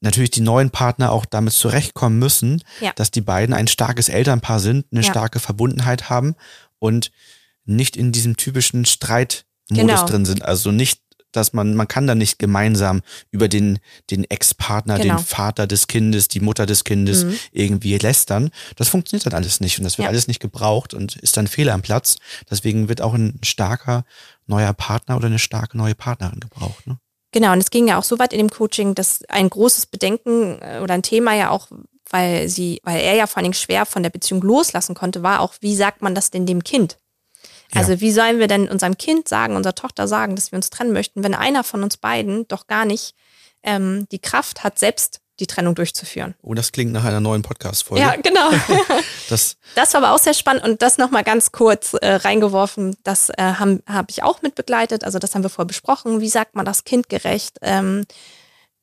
natürlich 0.00 0.30
die 0.30 0.40
neuen 0.40 0.70
Partner 0.70 1.10
auch 1.10 1.24
damit 1.24 1.54
zurechtkommen 1.54 2.18
müssen, 2.18 2.62
ja. 2.80 2.92
dass 2.94 3.10
die 3.10 3.20
beiden 3.20 3.54
ein 3.54 3.66
starkes 3.66 4.08
Elternpaar 4.08 4.60
sind, 4.60 4.86
eine 4.92 5.00
ja. 5.02 5.10
starke 5.10 5.40
Verbundenheit 5.40 6.08
haben 6.08 6.36
und 6.78 7.10
nicht 7.64 7.96
in 7.96 8.12
diesem 8.12 8.36
typischen 8.36 8.84
Streitmodus 8.84 9.44
genau. 9.68 10.06
drin 10.06 10.24
sind. 10.24 10.44
Also 10.44 10.70
nicht 10.70 11.02
dass 11.32 11.52
man, 11.52 11.74
man 11.74 11.88
kann 11.88 12.06
da 12.06 12.14
nicht 12.14 12.38
gemeinsam 12.38 13.02
über 13.30 13.48
den, 13.48 13.78
den 14.10 14.24
Ex-Partner, 14.24 14.98
genau. 14.98 15.16
den 15.16 15.24
Vater 15.24 15.66
des 15.66 15.86
Kindes, 15.86 16.28
die 16.28 16.40
Mutter 16.40 16.66
des 16.66 16.84
Kindes 16.84 17.24
mhm. 17.24 17.38
irgendwie 17.52 17.96
lästern. 17.98 18.50
Das 18.76 18.88
funktioniert 18.88 19.26
dann 19.26 19.34
alles 19.34 19.60
nicht 19.60 19.78
und 19.78 19.84
das 19.84 19.98
wird 19.98 20.04
ja. 20.04 20.10
alles 20.10 20.28
nicht 20.28 20.40
gebraucht 20.40 20.94
und 20.94 21.16
ist 21.16 21.36
dann 21.36 21.46
Fehler 21.46 21.74
am 21.74 21.82
Platz. 21.82 22.16
Deswegen 22.50 22.88
wird 22.88 23.02
auch 23.02 23.14
ein 23.14 23.38
starker 23.42 24.04
neuer 24.46 24.72
Partner 24.72 25.16
oder 25.16 25.26
eine 25.26 25.38
starke 25.38 25.76
neue 25.76 25.94
Partnerin 25.94 26.40
gebraucht. 26.40 26.86
Ne? 26.86 26.98
Genau, 27.32 27.52
und 27.52 27.58
es 27.58 27.70
ging 27.70 27.88
ja 27.88 27.98
auch 27.98 28.04
so 28.04 28.18
weit 28.18 28.32
in 28.32 28.38
dem 28.38 28.50
Coaching, 28.50 28.94
dass 28.94 29.22
ein 29.28 29.50
großes 29.50 29.86
Bedenken 29.86 30.60
äh, 30.62 30.80
oder 30.82 30.94
ein 30.94 31.02
Thema 31.02 31.34
ja 31.34 31.50
auch, 31.50 31.68
weil 32.08 32.48
sie, 32.48 32.80
weil 32.84 33.00
er 33.00 33.14
ja 33.14 33.26
vor 33.26 33.38
allen 33.38 33.44
Dingen 33.44 33.54
schwer 33.54 33.84
von 33.84 34.02
der 34.02 34.10
Beziehung 34.10 34.40
loslassen 34.40 34.94
konnte, 34.94 35.22
war 35.22 35.40
auch, 35.40 35.54
wie 35.60 35.76
sagt 35.76 36.00
man 36.00 36.14
das 36.14 36.30
denn 36.30 36.46
dem 36.46 36.64
Kind? 36.64 36.96
Also 37.74 37.92
ja. 37.92 38.00
wie 38.00 38.12
sollen 38.12 38.38
wir 38.38 38.46
denn 38.46 38.68
unserem 38.68 38.96
Kind 38.96 39.28
sagen, 39.28 39.56
unserer 39.56 39.74
Tochter 39.74 40.08
sagen, 40.08 40.36
dass 40.36 40.52
wir 40.52 40.56
uns 40.56 40.70
trennen 40.70 40.92
möchten, 40.92 41.22
wenn 41.22 41.34
einer 41.34 41.64
von 41.64 41.82
uns 41.82 41.96
beiden 41.96 42.48
doch 42.48 42.66
gar 42.66 42.84
nicht 42.84 43.14
ähm, 43.62 44.06
die 44.10 44.20
Kraft 44.20 44.64
hat, 44.64 44.78
selbst 44.78 45.20
die 45.40 45.46
Trennung 45.46 45.74
durchzuführen. 45.74 46.34
Oh, 46.42 46.54
das 46.54 46.72
klingt 46.72 46.92
nach 46.92 47.04
einer 47.04 47.20
neuen 47.20 47.42
Podcast-Folge. 47.42 48.02
Ja, 48.02 48.16
genau. 48.16 48.50
das, 49.28 49.56
das 49.74 49.94
war 49.94 50.02
aber 50.02 50.14
auch 50.14 50.18
sehr 50.18 50.34
spannend 50.34 50.64
und 50.64 50.82
das 50.82 50.98
nochmal 50.98 51.22
ganz 51.22 51.52
kurz 51.52 51.94
äh, 51.94 52.14
reingeworfen, 52.14 52.96
das 53.04 53.28
äh, 53.30 53.34
habe 53.38 53.80
hab 53.86 54.10
ich 54.10 54.22
auch 54.22 54.42
mit 54.42 54.54
begleitet, 54.54 55.04
also 55.04 55.18
das 55.18 55.34
haben 55.34 55.42
wir 55.42 55.50
vorher 55.50 55.68
besprochen, 55.68 56.20
wie 56.20 56.28
sagt 56.28 56.56
man 56.56 56.64
das 56.64 56.84
kindgerecht, 56.84 57.58
ähm, 57.62 58.04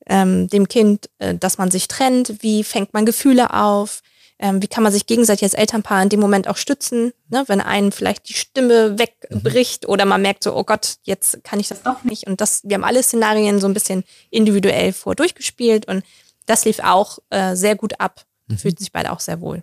ähm, 0.06 0.48
dem 0.48 0.68
Kind, 0.68 1.10
äh, 1.18 1.34
dass 1.34 1.58
man 1.58 1.70
sich 1.70 1.88
trennt, 1.88 2.42
wie 2.42 2.64
fängt 2.64 2.94
man 2.94 3.04
Gefühle 3.04 3.52
auf, 3.52 4.00
ähm, 4.38 4.62
wie 4.62 4.68
kann 4.68 4.82
man 4.82 4.92
sich 4.92 5.06
gegenseitig 5.06 5.44
als 5.44 5.54
Elternpaar 5.54 6.02
in 6.02 6.08
dem 6.08 6.20
Moment 6.20 6.48
auch 6.48 6.56
stützen, 6.56 7.12
ne? 7.28 7.44
wenn 7.46 7.60
einem 7.60 7.90
vielleicht 7.90 8.28
die 8.28 8.34
Stimme 8.34 8.98
wegbricht 8.98 9.84
mhm. 9.84 9.90
oder 9.90 10.04
man 10.04 10.22
merkt 10.22 10.42
so, 10.42 10.54
oh 10.54 10.64
Gott, 10.64 10.96
jetzt 11.04 11.42
kann 11.42 11.60
ich 11.60 11.68
das 11.68 11.82
doch 11.82 12.04
nicht. 12.04 12.26
Und 12.26 12.40
das, 12.40 12.62
wir 12.64 12.74
haben 12.74 12.84
alle 12.84 13.02
Szenarien 13.02 13.60
so 13.60 13.66
ein 13.66 13.74
bisschen 13.74 14.04
individuell 14.30 14.92
vor 14.92 15.14
durchgespielt 15.14 15.88
und 15.88 16.04
das 16.44 16.64
lief 16.64 16.80
auch 16.80 17.18
äh, 17.30 17.56
sehr 17.56 17.76
gut 17.76 17.98
ab. 18.00 18.24
Mhm. 18.46 18.58
Fühlten 18.58 18.80
sich 18.80 18.92
beide 18.92 19.10
auch 19.10 19.20
sehr 19.20 19.40
wohl. 19.40 19.62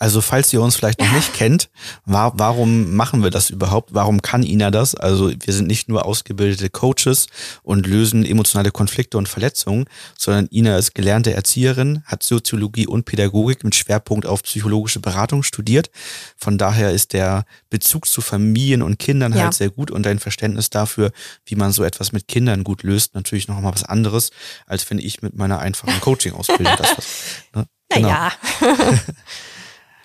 Also 0.00 0.22
falls 0.22 0.50
ihr 0.54 0.62
uns 0.62 0.76
vielleicht 0.76 0.98
noch 0.98 1.12
nicht 1.12 1.34
kennt, 1.34 1.68
war, 2.06 2.32
warum 2.38 2.96
machen 2.96 3.22
wir 3.22 3.28
das 3.28 3.50
überhaupt? 3.50 3.90
Warum 3.92 4.22
kann 4.22 4.42
Ina 4.42 4.70
das? 4.70 4.94
Also 4.94 5.30
wir 5.30 5.52
sind 5.52 5.68
nicht 5.68 5.90
nur 5.90 6.06
ausgebildete 6.06 6.70
Coaches 6.70 7.26
und 7.62 7.86
lösen 7.86 8.24
emotionale 8.24 8.70
Konflikte 8.70 9.18
und 9.18 9.28
Verletzungen, 9.28 9.84
sondern 10.18 10.48
Ina 10.50 10.78
ist 10.78 10.94
gelernte 10.94 11.34
Erzieherin, 11.34 12.02
hat 12.06 12.22
Soziologie 12.22 12.86
und 12.86 13.04
Pädagogik 13.04 13.62
mit 13.62 13.74
Schwerpunkt 13.74 14.24
auf 14.24 14.42
psychologische 14.42 15.00
Beratung 15.00 15.42
studiert. 15.42 15.90
Von 16.34 16.56
daher 16.56 16.92
ist 16.92 17.12
der 17.12 17.44
Bezug 17.68 18.06
zu 18.06 18.22
Familien 18.22 18.80
und 18.80 18.98
Kindern 18.98 19.34
ja. 19.34 19.42
halt 19.42 19.54
sehr 19.54 19.68
gut 19.68 19.90
und 19.90 20.06
ein 20.06 20.18
Verständnis 20.18 20.70
dafür, 20.70 21.12
wie 21.44 21.56
man 21.56 21.72
so 21.72 21.84
etwas 21.84 22.12
mit 22.12 22.26
Kindern 22.26 22.64
gut 22.64 22.84
löst, 22.84 23.14
natürlich 23.14 23.48
noch 23.48 23.60
mal 23.60 23.74
was 23.74 23.84
anderes, 23.84 24.30
als 24.66 24.88
wenn 24.90 24.98
ich 24.98 25.20
mit 25.20 25.36
meiner 25.36 25.58
einfachen 25.58 25.92
Coaching-Ausbildung 26.00 26.74
das 26.78 26.96
was. 26.96 27.06
Ne? 27.54 27.66
Genau. 27.90 28.08
Naja. 28.08 28.32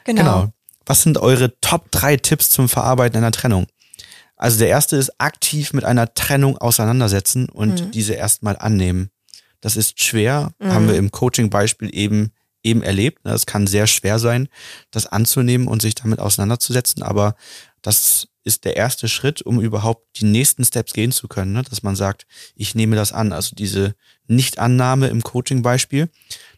Genau. 0.06 0.22
genau. 0.22 0.54
Was 0.86 1.02
sind 1.02 1.18
eure 1.18 1.60
Top 1.62 1.92
3 1.92 2.18
Tipps 2.18 2.50
zum 2.50 2.70
Verarbeiten 2.70 3.18
einer 3.18 3.32
Trennung? 3.32 3.68
Also 4.38 4.60
der 4.60 4.68
erste 4.68 4.96
ist 4.98 5.20
aktiv 5.20 5.74
mit 5.74 5.84
einer 5.84 6.14
Trennung 6.14 6.58
auseinandersetzen 6.58 7.50
und 7.50 7.82
mhm. 7.82 7.92
diese 7.92 8.14
erstmal 8.14 8.58
annehmen. 8.58 9.10
Das 9.62 9.76
ist 9.76 10.02
schwer, 10.02 10.52
mhm. 10.60 10.74
haben 10.74 10.88
wir 10.88 10.96
im 10.96 11.12
Coaching-Beispiel 11.12 11.90
eben 11.94 12.32
eben 12.66 12.82
erlebt. 12.82 13.24
Ne? 13.24 13.32
Es 13.32 13.46
kann 13.46 13.68
sehr 13.68 13.88
schwer 13.88 14.20
sein, 14.20 14.50
das 14.92 15.06
anzunehmen 15.06 15.68
und 15.68 15.82
sich 15.82 15.96
damit 15.96 16.20
auseinanderzusetzen, 16.20 17.04
aber 17.04 17.36
das 17.82 18.28
ist 18.44 18.66
der 18.66 18.76
erste 18.76 19.08
Schritt, 19.08 19.42
um 19.42 19.62
überhaupt 19.62 20.06
die 20.20 20.26
nächsten 20.26 20.66
Steps 20.66 20.94
gehen 20.94 21.12
zu 21.12 21.28
können, 21.28 21.54
ne? 21.54 21.64
dass 21.64 21.84
man 21.84 21.96
sagt, 21.96 22.26
ich 22.56 22.76
nehme 22.76 22.96
das 22.96 23.12
an. 23.12 23.32
Also 23.32 23.56
diese 23.56 23.96
Nichtannahme 24.28 25.08
im 25.08 25.22
Coaching-Beispiel, 25.24 26.10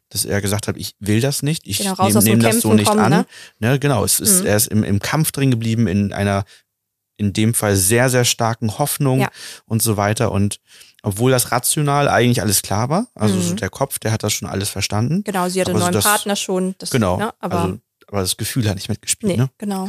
dass 0.09 0.25
er 0.25 0.41
gesagt 0.41 0.67
hat, 0.67 0.77
ich 0.77 0.95
will 0.99 1.21
das 1.21 1.43
nicht, 1.43 1.67
ich 1.67 1.79
genau, 1.79 1.95
nehme 2.07 2.21
nehm 2.21 2.39
das 2.39 2.61
so 2.61 2.73
nicht 2.73 2.87
kommen, 2.87 2.99
an. 2.99 3.11
Ne? 3.11 3.25
ne? 3.59 3.79
genau, 3.79 4.03
es 4.03 4.19
ist, 4.19 4.41
mhm. 4.41 4.47
er 4.47 4.55
ist 4.55 4.67
im, 4.67 4.83
im 4.83 4.99
Kampf 4.99 5.31
drin 5.31 5.51
geblieben, 5.51 5.87
in 5.87 6.13
einer, 6.13 6.45
in 7.17 7.33
dem 7.33 7.53
Fall 7.53 7.75
sehr, 7.75 8.09
sehr 8.09 8.25
starken 8.25 8.77
Hoffnung 8.77 9.19
ja. 9.19 9.29
und 9.65 9.81
so 9.81 9.97
weiter. 9.97 10.31
Und 10.31 10.59
obwohl 11.03 11.31
das 11.31 11.51
rational 11.51 12.07
eigentlich 12.07 12.41
alles 12.41 12.61
klar 12.61 12.89
war, 12.89 13.07
also 13.15 13.35
mhm. 13.35 13.41
so 13.41 13.53
der 13.55 13.69
Kopf, 13.69 13.99
der 13.99 14.11
hat 14.11 14.23
das 14.23 14.33
schon 14.33 14.47
alles 14.47 14.69
verstanden. 14.69 15.23
Genau, 15.23 15.49
sie 15.49 15.59
hatte 15.59 15.71
einen 15.71 15.79
neuen 15.79 15.93
so 15.93 15.99
das, 15.99 16.05
Partner 16.05 16.35
schon. 16.35 16.75
Das, 16.77 16.89
genau, 16.89 17.17
ne, 17.17 17.33
aber, 17.39 17.61
also, 17.61 17.79
aber 18.07 18.21
das 18.21 18.37
Gefühl 18.37 18.67
hat 18.69 18.75
nicht 18.75 18.89
mitgespielt. 18.89 19.33
Nee, 19.33 19.37
ne? 19.37 19.49
genau. 19.57 19.87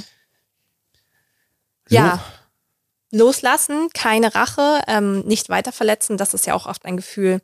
So. 1.87 1.95
Ja, 1.95 2.23
loslassen, 3.11 3.89
keine 3.95 4.35
Rache, 4.35 4.83
ähm, 4.87 5.21
nicht 5.21 5.49
weiter 5.49 5.73
verletzen, 5.73 6.17
das 6.17 6.35
ist 6.35 6.47
ja 6.47 6.55
auch 6.55 6.67
oft 6.67 6.85
ein 6.85 6.97
Gefühl, 6.97 7.41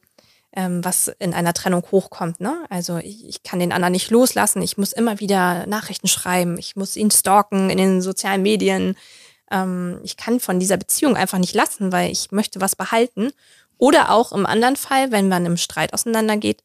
ähm, 0.56 0.84
was 0.84 1.08
in 1.18 1.34
einer 1.34 1.52
Trennung 1.52 1.84
hochkommt. 1.90 2.40
Ne? 2.40 2.64
Also 2.70 2.98
ich, 2.98 3.28
ich, 3.28 3.42
kann 3.42 3.58
den 3.58 3.72
anderen 3.72 3.92
nicht 3.92 4.10
loslassen, 4.10 4.62
ich 4.62 4.78
muss 4.78 4.92
immer 4.92 5.20
wieder 5.20 5.66
Nachrichten 5.66 6.08
schreiben, 6.08 6.58
ich 6.58 6.76
muss 6.76 6.96
ihn 6.96 7.10
stalken 7.10 7.70
in 7.70 7.78
den 7.78 8.00
sozialen 8.00 8.42
Medien. 8.42 8.96
Ähm, 9.50 10.00
ich 10.04 10.16
kann 10.16 10.40
von 10.40 10.60
dieser 10.60 10.76
Beziehung 10.76 11.16
einfach 11.16 11.38
nicht 11.38 11.54
lassen, 11.54 11.92
weil 11.92 12.10
ich 12.10 12.30
möchte 12.30 12.60
was 12.60 12.76
behalten. 12.76 13.32
Oder 13.78 14.10
auch 14.10 14.32
im 14.32 14.46
anderen 14.46 14.76
Fall, 14.76 15.10
wenn 15.10 15.28
man 15.28 15.44
im 15.44 15.56
Streit 15.56 15.92
auseinandergeht, 15.92 16.62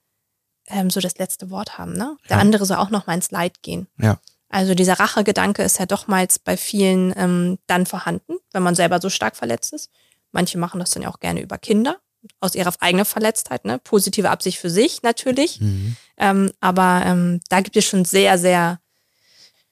ähm, 0.67 0.91
so 0.91 1.00
das 1.00 1.17
letzte 1.17 1.50
Wort 1.50 1.79
haben. 1.79 1.93
Ne? 1.93 2.15
Der 2.29 2.38
ja. 2.38 2.41
andere 2.41 2.65
soll 2.65 2.77
auch 2.77 2.91
noch 2.91 3.08
mal 3.08 3.15
ins 3.15 3.31
Leid 3.31 3.63
gehen. 3.63 3.88
Ja. 3.98 4.19
Also 4.50 4.75
dieser 4.75 5.00
Rachegedanke 5.00 5.63
ist 5.63 5.79
ja 5.79 5.86
dochmals 5.86 6.39
bei 6.39 6.58
vielen 6.58 7.13
ähm, 7.17 7.58
dann 7.67 7.86
vorhanden, 7.86 8.38
wenn 8.51 8.63
man 8.63 8.75
selber 8.75 9.00
so 9.01 9.10
stark 9.10 9.36
verletzt 9.36 9.74
ist. 9.74 9.89
Manche 10.31 10.60
machen 10.60 10.79
das 10.79 10.91
dann 10.91 11.03
ja 11.03 11.10
auch 11.10 11.19
gerne 11.19 11.41
über 11.41 11.58
Kinder, 11.58 11.98
aus 12.39 12.55
ihrer 12.55 12.73
eigenen 12.79 13.05
Verletztheit, 13.05 13.65
ne? 13.65 13.79
Positive 13.79 14.29
Absicht 14.29 14.59
für 14.59 14.69
sich 14.69 15.01
natürlich. 15.03 15.59
Mhm. 15.61 15.95
Ähm, 16.17 16.51
aber 16.59 17.03
ähm, 17.05 17.39
da 17.49 17.61
gibt 17.61 17.77
es 17.77 17.85
schon 17.85 18.05
sehr, 18.05 18.38
sehr 18.38 18.79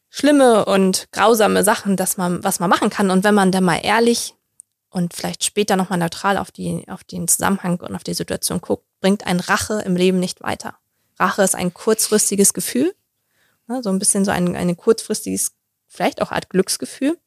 schlimme 0.10 0.66
und 0.66 1.08
grausame 1.12 1.64
Sachen, 1.64 1.98
dass 1.98 2.18
man, 2.18 2.44
was 2.44 2.60
man 2.60 2.70
machen 2.70 2.90
kann. 2.90 3.12
Und 3.12 3.24
wenn 3.24 3.36
man 3.36 3.52
da 3.52 3.62
mal 3.62 3.78
ehrlich 3.84 4.34
und 4.90 5.14
vielleicht 5.14 5.44
später 5.44 5.76
nochmal 5.76 6.00
neutral 6.00 6.38
auf, 6.38 6.52
die, 6.52 6.86
auf 6.88 7.04
den 7.04 7.28
Zusammenhang 7.28 7.80
und 7.82 7.96
auf 7.96 8.04
die 8.04 8.14
Situation 8.14 8.62
guckt, 8.62 8.86
bringt 9.02 9.28
ein 9.28 9.40
Rache 9.40 9.82
im 9.86 9.96
Leben 9.96 10.20
nicht 10.20 10.42
weiter. 10.42 10.76
Rache 11.20 11.44
ist 11.44 11.56
ein 11.56 11.74
kurzfristiges 11.74 12.54
Gefühl, 12.54 12.94
Ne, 13.68 13.84
so 13.84 13.90
ein 13.90 14.00
bisschen 14.00 14.24
so 14.24 14.32
ein, 14.32 14.56
ein 14.56 14.78
kurzfristiges, 14.78 15.52
vielleicht 15.88 16.22
auch 16.22 16.32
Art 16.32 16.50
Glücksgefühl. 16.50 17.18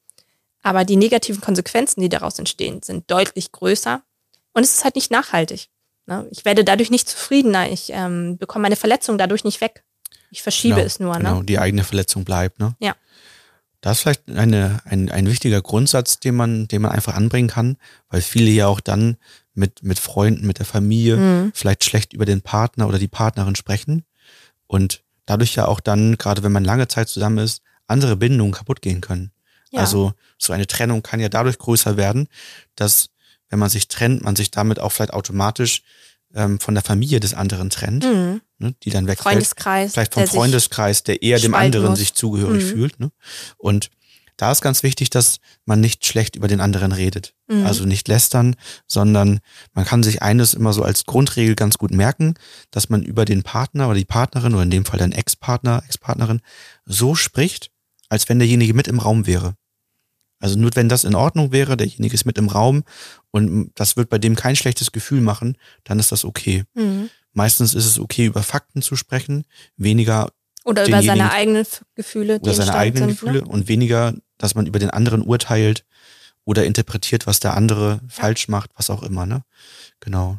Aber 0.62 0.84
die 0.84 0.96
negativen 0.96 1.40
Konsequenzen, 1.40 2.00
die 2.00 2.08
daraus 2.08 2.38
entstehen, 2.38 2.82
sind 2.82 3.10
deutlich 3.10 3.52
größer. 3.52 4.02
Und 4.52 4.62
es 4.62 4.74
ist 4.74 4.84
halt 4.84 4.96
nicht 4.96 5.10
nachhaltig. 5.10 5.68
Ne? 6.06 6.26
Ich 6.30 6.44
werde 6.44 6.64
dadurch 6.64 6.90
nicht 6.90 7.08
zufriedener. 7.08 7.70
Ich 7.70 7.90
ähm, 7.92 8.36
bekomme 8.38 8.62
meine 8.62 8.76
Verletzung 8.76 9.18
dadurch 9.18 9.44
nicht 9.44 9.60
weg. 9.60 9.84
Ich 10.30 10.42
verschiebe 10.42 10.76
genau, 10.76 10.86
es 10.86 11.00
nur. 11.00 11.14
Ne? 11.14 11.24
Genau, 11.24 11.42
die 11.42 11.58
eigene 11.58 11.84
Verletzung 11.84 12.24
bleibt. 12.24 12.58
Ne? 12.58 12.74
Ja. 12.80 12.94
Das 13.80 13.98
ist 13.98 14.02
vielleicht 14.02 14.30
eine, 14.30 14.80
ein, 14.84 15.10
ein 15.10 15.26
wichtiger 15.26 15.62
Grundsatz, 15.62 16.20
den 16.20 16.34
man, 16.34 16.68
den 16.68 16.82
man 16.82 16.92
einfach 16.92 17.14
anbringen 17.14 17.48
kann, 17.48 17.76
weil 18.08 18.20
viele 18.20 18.50
ja 18.50 18.66
auch 18.66 18.80
dann 18.80 19.16
mit, 19.54 19.82
mit 19.82 19.98
Freunden, 19.98 20.46
mit 20.46 20.58
der 20.58 20.66
Familie 20.66 21.16
mhm. 21.16 21.52
vielleicht 21.54 21.84
schlecht 21.84 22.12
über 22.12 22.26
den 22.26 22.42
Partner 22.42 22.88
oder 22.88 22.98
die 22.98 23.08
Partnerin 23.08 23.56
sprechen. 23.56 24.04
Und 24.66 25.02
dadurch 25.26 25.54
ja 25.54 25.66
auch 25.66 25.80
dann, 25.80 26.18
gerade 26.18 26.42
wenn 26.42 26.52
man 26.52 26.64
lange 26.64 26.88
Zeit 26.88 27.08
zusammen 27.08 27.38
ist, 27.38 27.62
andere 27.86 28.16
Bindungen 28.16 28.52
kaputt 28.52 28.82
gehen 28.82 29.00
können. 29.00 29.32
Ja. 29.70 29.80
Also 29.80 30.12
so 30.38 30.52
eine 30.52 30.66
Trennung 30.66 31.02
kann 31.02 31.20
ja 31.20 31.28
dadurch 31.28 31.58
größer 31.58 31.96
werden, 31.96 32.28
dass 32.74 33.10
wenn 33.50 33.58
man 33.58 33.68
sich 33.68 33.88
trennt, 33.88 34.22
man 34.22 34.36
sich 34.36 34.50
damit 34.50 34.80
auch 34.80 34.92
vielleicht 34.92 35.12
automatisch 35.12 35.82
ähm, 36.34 36.58
von 36.60 36.74
der 36.74 36.84
Familie 36.84 37.20
des 37.20 37.34
anderen 37.34 37.70
trennt, 37.70 38.04
mhm. 38.04 38.40
ne, 38.58 38.74
die 38.82 38.90
dann 38.90 39.06
wegfällt. 39.06 39.34
Freundeskreis. 39.34 39.92
Vielleicht 39.92 40.14
vom 40.14 40.26
Freundeskreis, 40.26 41.02
der 41.02 41.22
eher 41.22 41.38
dem 41.38 41.54
anderen 41.54 41.90
muss. 41.90 41.98
sich 41.98 42.14
zugehörig 42.14 42.64
mhm. 42.64 42.68
fühlt. 42.68 43.00
Ne? 43.00 43.10
Und 43.58 43.90
da 44.36 44.50
ist 44.50 44.62
ganz 44.62 44.82
wichtig, 44.82 45.10
dass 45.10 45.38
man 45.66 45.80
nicht 45.80 46.06
schlecht 46.06 46.34
über 46.34 46.48
den 46.48 46.60
anderen 46.60 46.92
redet. 46.92 47.34
Mhm. 47.48 47.66
Also 47.66 47.84
nicht 47.84 48.08
lästern, 48.08 48.56
sondern 48.86 49.40
man 49.74 49.84
kann 49.84 50.02
sich 50.02 50.22
eines 50.22 50.54
immer 50.54 50.72
so 50.72 50.82
als 50.82 51.04
Grundregel 51.04 51.56
ganz 51.56 51.76
gut 51.76 51.90
merken, 51.90 52.34
dass 52.70 52.88
man 52.88 53.02
über 53.02 53.26
den 53.26 53.42
Partner 53.42 53.88
oder 53.88 53.98
die 53.98 54.06
Partnerin 54.06 54.54
oder 54.54 54.62
in 54.62 54.70
dem 54.70 54.86
Fall 54.86 54.98
dein 54.98 55.12
Ex-Partner, 55.12 55.82
Ex-Partnerin 55.86 56.40
so 56.86 57.14
spricht, 57.14 57.70
als 58.08 58.28
wenn 58.28 58.38
derjenige 58.38 58.72
mit 58.72 58.88
im 58.88 58.98
Raum 58.98 59.26
wäre. 59.26 59.56
Also 60.40 60.58
nur 60.58 60.70
wenn 60.74 60.88
das 60.88 61.04
in 61.04 61.14
Ordnung 61.14 61.52
wäre, 61.52 61.76
derjenige 61.76 62.14
ist 62.14 62.24
mit 62.24 62.38
im 62.38 62.48
Raum 62.48 62.82
und 63.30 63.70
das 63.74 63.96
wird 63.96 64.08
bei 64.08 64.18
dem 64.18 64.34
kein 64.34 64.56
schlechtes 64.56 64.90
Gefühl 64.90 65.20
machen, 65.20 65.56
dann 65.84 65.98
ist 65.98 66.10
das 66.10 66.24
okay. 66.24 66.64
Mhm. 66.74 67.10
Meistens 67.32 67.74
ist 67.74 67.86
es 67.86 68.00
okay, 68.00 68.26
über 68.26 68.42
Fakten 68.42 68.82
zu 68.82 68.96
sprechen, 68.96 69.44
weniger 69.76 70.32
oder 70.64 70.86
über 70.86 71.02
seine 71.02 71.30
eigenen 71.30 71.66
Gefühle. 71.94 72.40
Oder 72.40 72.54
seine 72.54 72.74
eigenen 72.74 73.10
sind, 73.10 73.20
Gefühle 73.20 73.42
ne? 73.42 73.48
und 73.48 73.68
weniger, 73.68 74.14
dass 74.38 74.54
man 74.54 74.66
über 74.66 74.78
den 74.78 74.90
anderen 74.90 75.22
urteilt 75.22 75.84
oder 76.44 76.64
interpretiert, 76.64 77.26
was 77.26 77.40
der 77.40 77.54
andere 77.54 78.00
ja. 78.02 78.08
falsch 78.08 78.48
macht, 78.48 78.70
was 78.76 78.90
auch 78.90 79.02
immer, 79.02 79.26
ne? 79.26 79.42
Genau. 80.00 80.38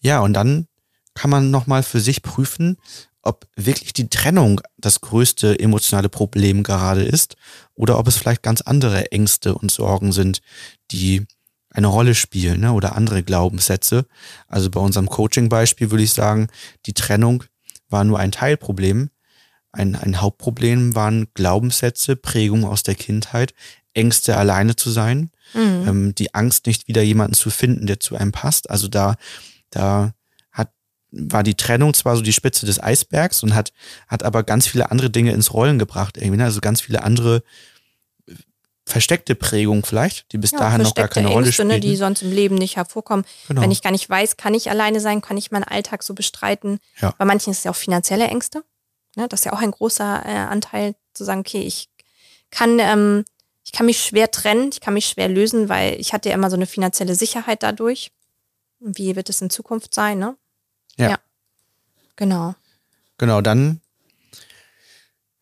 Ja, 0.00 0.20
und 0.20 0.32
dann 0.32 0.68
kann 1.14 1.30
man 1.30 1.50
nochmal 1.50 1.82
für 1.82 2.00
sich 2.00 2.22
prüfen, 2.22 2.76
ob 3.26 3.46
wirklich 3.56 3.92
die 3.92 4.08
Trennung 4.08 4.60
das 4.78 5.00
größte 5.00 5.58
emotionale 5.58 6.08
Problem 6.08 6.62
gerade 6.62 7.02
ist 7.02 7.36
oder 7.74 7.98
ob 7.98 8.08
es 8.08 8.16
vielleicht 8.16 8.42
ganz 8.42 8.60
andere 8.60 9.12
Ängste 9.12 9.54
und 9.54 9.70
Sorgen 9.70 10.12
sind, 10.12 10.40
die 10.90 11.26
eine 11.70 11.88
Rolle 11.88 12.14
spielen 12.14 12.60
ne? 12.60 12.72
oder 12.72 12.96
andere 12.96 13.22
Glaubenssätze. 13.22 14.06
Also 14.48 14.70
bei 14.70 14.80
unserem 14.80 15.08
Coaching-Beispiel 15.08 15.90
würde 15.90 16.04
ich 16.04 16.12
sagen, 16.12 16.48
die 16.86 16.94
Trennung 16.94 17.44
war 17.88 18.04
nur 18.04 18.18
ein 18.18 18.32
Teilproblem. 18.32 19.10
Ein, 19.72 19.94
ein 19.94 20.20
Hauptproblem 20.22 20.94
waren 20.94 21.26
Glaubenssätze, 21.34 22.16
Prägungen 22.16 22.64
aus 22.64 22.82
der 22.82 22.94
Kindheit, 22.94 23.52
Ängste 23.92 24.36
alleine 24.36 24.76
zu 24.76 24.90
sein, 24.90 25.30
mhm. 25.52 25.84
ähm, 25.86 26.14
die 26.14 26.34
Angst 26.34 26.66
nicht 26.66 26.88
wieder 26.88 27.02
jemanden 27.02 27.34
zu 27.34 27.50
finden, 27.50 27.86
der 27.86 28.00
zu 28.00 28.16
einem 28.16 28.32
passt. 28.32 28.70
Also 28.70 28.88
da, 28.88 29.16
da 29.70 30.14
war 31.10 31.42
die 31.42 31.54
Trennung 31.54 31.94
zwar 31.94 32.16
so 32.16 32.22
die 32.22 32.32
Spitze 32.32 32.66
des 32.66 32.82
Eisbergs 32.82 33.42
und 33.42 33.54
hat, 33.54 33.72
hat 34.08 34.22
aber 34.22 34.42
ganz 34.42 34.66
viele 34.66 34.90
andere 34.90 35.10
Dinge 35.10 35.32
ins 35.32 35.52
Rollen 35.52 35.78
gebracht, 35.78 36.16
irgendwie, 36.16 36.38
ne? 36.38 36.44
also 36.44 36.60
ganz 36.60 36.80
viele 36.80 37.02
andere 37.02 37.42
versteckte 38.88 39.34
Prägung 39.34 39.84
vielleicht, 39.84 40.32
die 40.32 40.38
bis 40.38 40.52
ja, 40.52 40.58
dahin 40.58 40.82
noch 40.82 40.94
gar 40.94 41.08
keine 41.08 41.26
Ängste, 41.26 41.34
Rolle 41.34 41.52
spielen. 41.52 41.68
Ne, 41.68 41.80
die 41.80 41.96
sonst 41.96 42.22
im 42.22 42.30
Leben 42.30 42.54
nicht 42.54 42.76
hervorkommen. 42.76 43.24
Genau. 43.48 43.62
Wenn 43.62 43.72
ich 43.72 43.82
gar 43.82 43.90
nicht 43.90 44.08
weiß, 44.08 44.36
kann 44.36 44.54
ich 44.54 44.70
alleine 44.70 45.00
sein, 45.00 45.20
kann 45.20 45.36
ich 45.36 45.50
meinen 45.50 45.64
Alltag 45.64 46.04
so 46.04 46.14
bestreiten. 46.14 46.78
Ja. 47.00 47.12
Bei 47.18 47.24
manchen 47.24 47.50
ist 47.50 47.58
es 47.58 47.64
ja 47.64 47.72
auch 47.72 47.76
finanzielle 47.76 48.28
Ängste. 48.28 48.62
Ne, 49.16 49.26
das 49.28 49.40
ist 49.40 49.44
ja 49.44 49.52
auch 49.52 49.60
ein 49.60 49.72
großer 49.72 50.22
äh, 50.24 50.28
Anteil, 50.28 50.94
zu 51.14 51.24
sagen, 51.24 51.40
okay, 51.40 51.62
ich 51.62 51.88
kann, 52.50 52.78
ähm, 52.78 53.24
ich 53.64 53.72
kann 53.72 53.86
mich 53.86 54.00
schwer 54.04 54.30
trennen, 54.30 54.70
ich 54.72 54.80
kann 54.80 54.94
mich 54.94 55.06
schwer 55.06 55.28
lösen, 55.28 55.68
weil 55.68 55.98
ich 55.98 56.12
hatte 56.12 56.28
ja 56.28 56.34
immer 56.34 56.50
so 56.50 56.56
eine 56.56 56.66
finanzielle 56.66 57.16
Sicherheit 57.16 57.62
dadurch. 57.62 58.12
Wie 58.78 59.16
wird 59.16 59.30
es 59.30 59.40
in 59.40 59.50
Zukunft 59.50 59.94
sein, 59.94 60.18
ne? 60.18 60.36
Ja. 60.98 61.10
ja. 61.10 61.18
Genau. 62.16 62.54
Genau, 63.18 63.40
dann 63.40 63.80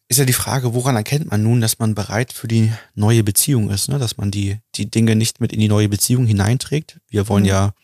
ist 0.08 0.18
ja 0.18 0.24
die 0.24 0.32
Frage, 0.32 0.74
woran 0.74 0.96
erkennt 0.96 1.30
man 1.30 1.42
nun, 1.42 1.60
dass 1.60 1.78
man 1.78 1.94
bereit 1.94 2.32
für 2.32 2.46
die 2.46 2.72
neue 2.94 3.24
Beziehung 3.24 3.70
ist, 3.70 3.88
ne? 3.88 3.98
dass 3.98 4.16
man 4.16 4.30
die, 4.30 4.58
die 4.74 4.90
Dinge 4.90 5.16
nicht 5.16 5.40
mit 5.40 5.52
in 5.52 5.60
die 5.60 5.68
neue 5.68 5.88
Beziehung 5.88 6.26
hineinträgt. 6.26 7.00
Wir 7.08 7.28
wollen 7.28 7.44
mhm. 7.44 7.48
ja 7.48 7.74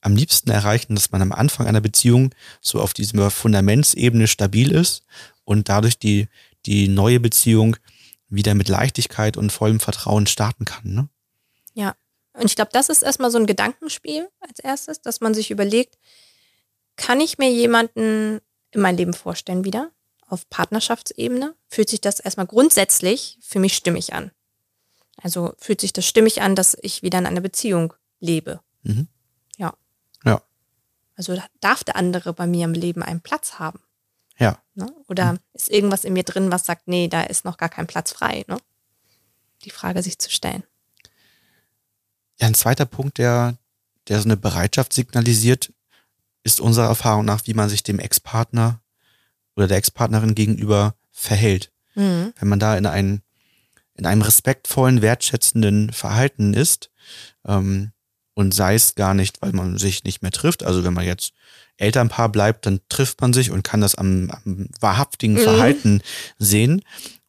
am 0.00 0.16
liebsten 0.16 0.50
erreichen, 0.50 0.94
dass 0.94 1.12
man 1.12 1.22
am 1.22 1.32
Anfang 1.32 1.66
einer 1.66 1.80
Beziehung 1.80 2.34
so 2.60 2.80
auf 2.80 2.92
dieser 2.92 3.30
Fundamentsebene 3.30 4.26
stabil 4.26 4.72
ist 4.72 5.04
und 5.44 5.68
dadurch 5.68 5.98
die, 5.98 6.28
die 6.66 6.88
neue 6.88 7.20
Beziehung 7.20 7.76
wieder 8.28 8.54
mit 8.54 8.68
Leichtigkeit 8.68 9.36
und 9.36 9.52
vollem 9.52 9.80
Vertrauen 9.80 10.26
starten 10.26 10.64
kann. 10.64 10.94
Ne? 10.94 11.08
Ja, 11.74 11.94
und 12.32 12.46
ich 12.46 12.56
glaube, 12.56 12.70
das 12.72 12.88
ist 12.88 13.02
erstmal 13.02 13.30
so 13.30 13.38
ein 13.38 13.46
Gedankenspiel 13.46 14.28
als 14.40 14.58
erstes, 14.60 15.02
dass 15.02 15.20
man 15.20 15.34
sich 15.34 15.50
überlegt, 15.50 15.98
kann 17.00 17.20
ich 17.20 17.38
mir 17.38 17.50
jemanden 17.50 18.40
in 18.70 18.80
mein 18.80 18.96
Leben 18.96 19.14
vorstellen 19.14 19.64
wieder? 19.64 19.90
auf 20.30 20.48
Partnerschaftsebene 20.48 21.54
fühlt 21.68 21.90
sich 21.90 22.00
das 22.00 22.20
erstmal 22.20 22.46
grundsätzlich 22.46 23.38
für 23.42 23.58
mich 23.58 23.76
stimmig 23.76 24.14
an. 24.14 24.30
Also 25.20 25.54
fühlt 25.58 25.80
sich 25.80 25.92
das 25.92 26.06
stimmig 26.06 26.40
an, 26.40 26.54
dass 26.54 26.76
ich 26.80 27.02
wieder 27.02 27.18
in 27.18 27.26
einer 27.26 27.40
Beziehung 27.40 27.92
lebe. 28.20 28.60
Mhm. 28.82 29.08
Ja. 29.58 29.74
Ja. 30.24 30.42
Also 31.16 31.40
darf 31.60 31.84
der 31.84 31.96
andere 31.96 32.32
bei 32.32 32.46
mir 32.46 32.64
im 32.64 32.72
Leben 32.72 33.02
einen 33.02 33.20
Platz 33.20 33.58
haben. 33.58 33.80
Ja. 34.38 34.58
Ne? 34.74 34.90
Oder 35.08 35.34
mhm. 35.34 35.38
ist 35.52 35.68
irgendwas 35.68 36.04
in 36.04 36.14
mir 36.14 36.22
drin, 36.22 36.50
was 36.50 36.64
sagt, 36.64 36.88
nee, 36.88 37.08
da 37.08 37.22
ist 37.22 37.44
noch 37.44 37.58
gar 37.58 37.68
kein 37.68 37.86
Platz 37.86 38.12
frei. 38.12 38.44
Ne? 38.46 38.56
Die 39.64 39.70
Frage 39.70 40.02
sich 40.02 40.18
zu 40.18 40.30
stellen. 40.30 40.62
Ja, 42.38 42.46
ein 42.46 42.54
zweiter 42.54 42.86
Punkt, 42.86 43.18
der, 43.18 43.58
der 44.08 44.20
so 44.20 44.24
eine 44.24 44.38
Bereitschaft 44.38 44.94
signalisiert, 44.94 45.72
ist 46.42 46.60
unserer 46.60 46.86
Erfahrung 46.86 47.24
nach, 47.24 47.42
wie 47.46 47.54
man 47.54 47.68
sich 47.68 47.82
dem 47.82 47.98
Ex-Partner 47.98 48.80
oder 49.56 49.68
der 49.68 49.76
Ex-Partnerin 49.76 50.34
gegenüber 50.34 50.94
verhält. 51.10 51.72
Mhm. 51.94 52.32
Wenn 52.38 52.48
man 52.48 52.58
da 52.58 52.76
in, 52.76 52.86
ein, 52.86 53.22
in 53.94 54.06
einem 54.06 54.22
respektvollen, 54.22 55.02
wertschätzenden 55.02 55.92
Verhalten 55.92 56.54
ist, 56.54 56.90
ähm, 57.46 57.92
und 58.34 58.54
sei 58.54 58.74
es 58.74 58.94
gar 58.94 59.12
nicht, 59.12 59.42
weil 59.42 59.52
man 59.52 59.76
sich 59.76 60.04
nicht 60.04 60.22
mehr 60.22 60.30
trifft. 60.30 60.62
Also 60.62 60.82
wenn 60.82 60.94
man 60.94 61.04
jetzt 61.04 61.32
Elternpaar 61.76 62.30
bleibt, 62.30 62.64
dann 62.64 62.80
trifft 62.88 63.20
man 63.20 63.32
sich 63.32 63.50
und 63.50 63.64
kann 63.64 63.80
das 63.80 63.94
am, 63.94 64.30
am 64.30 64.68
wahrhaftigen 64.80 65.34
mhm. 65.34 65.40
Verhalten 65.40 66.02
sehen. 66.38 66.82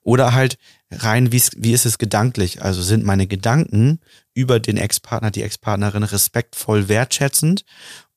Oder 0.04 0.34
halt 0.34 0.58
rein, 0.92 1.32
wie, 1.32 1.42
wie 1.56 1.74
ist 1.74 1.86
es 1.86 1.98
gedanklich? 1.98 2.62
Also 2.62 2.82
sind 2.82 3.06
meine 3.06 3.28
Gedanken 3.28 4.00
über 4.34 4.60
den 4.60 4.78
Ex-Partner, 4.78 5.32
die 5.32 5.44
Ex-Partnerin 5.44 6.04
respektvoll 6.04 6.88
wertschätzend 6.90 7.66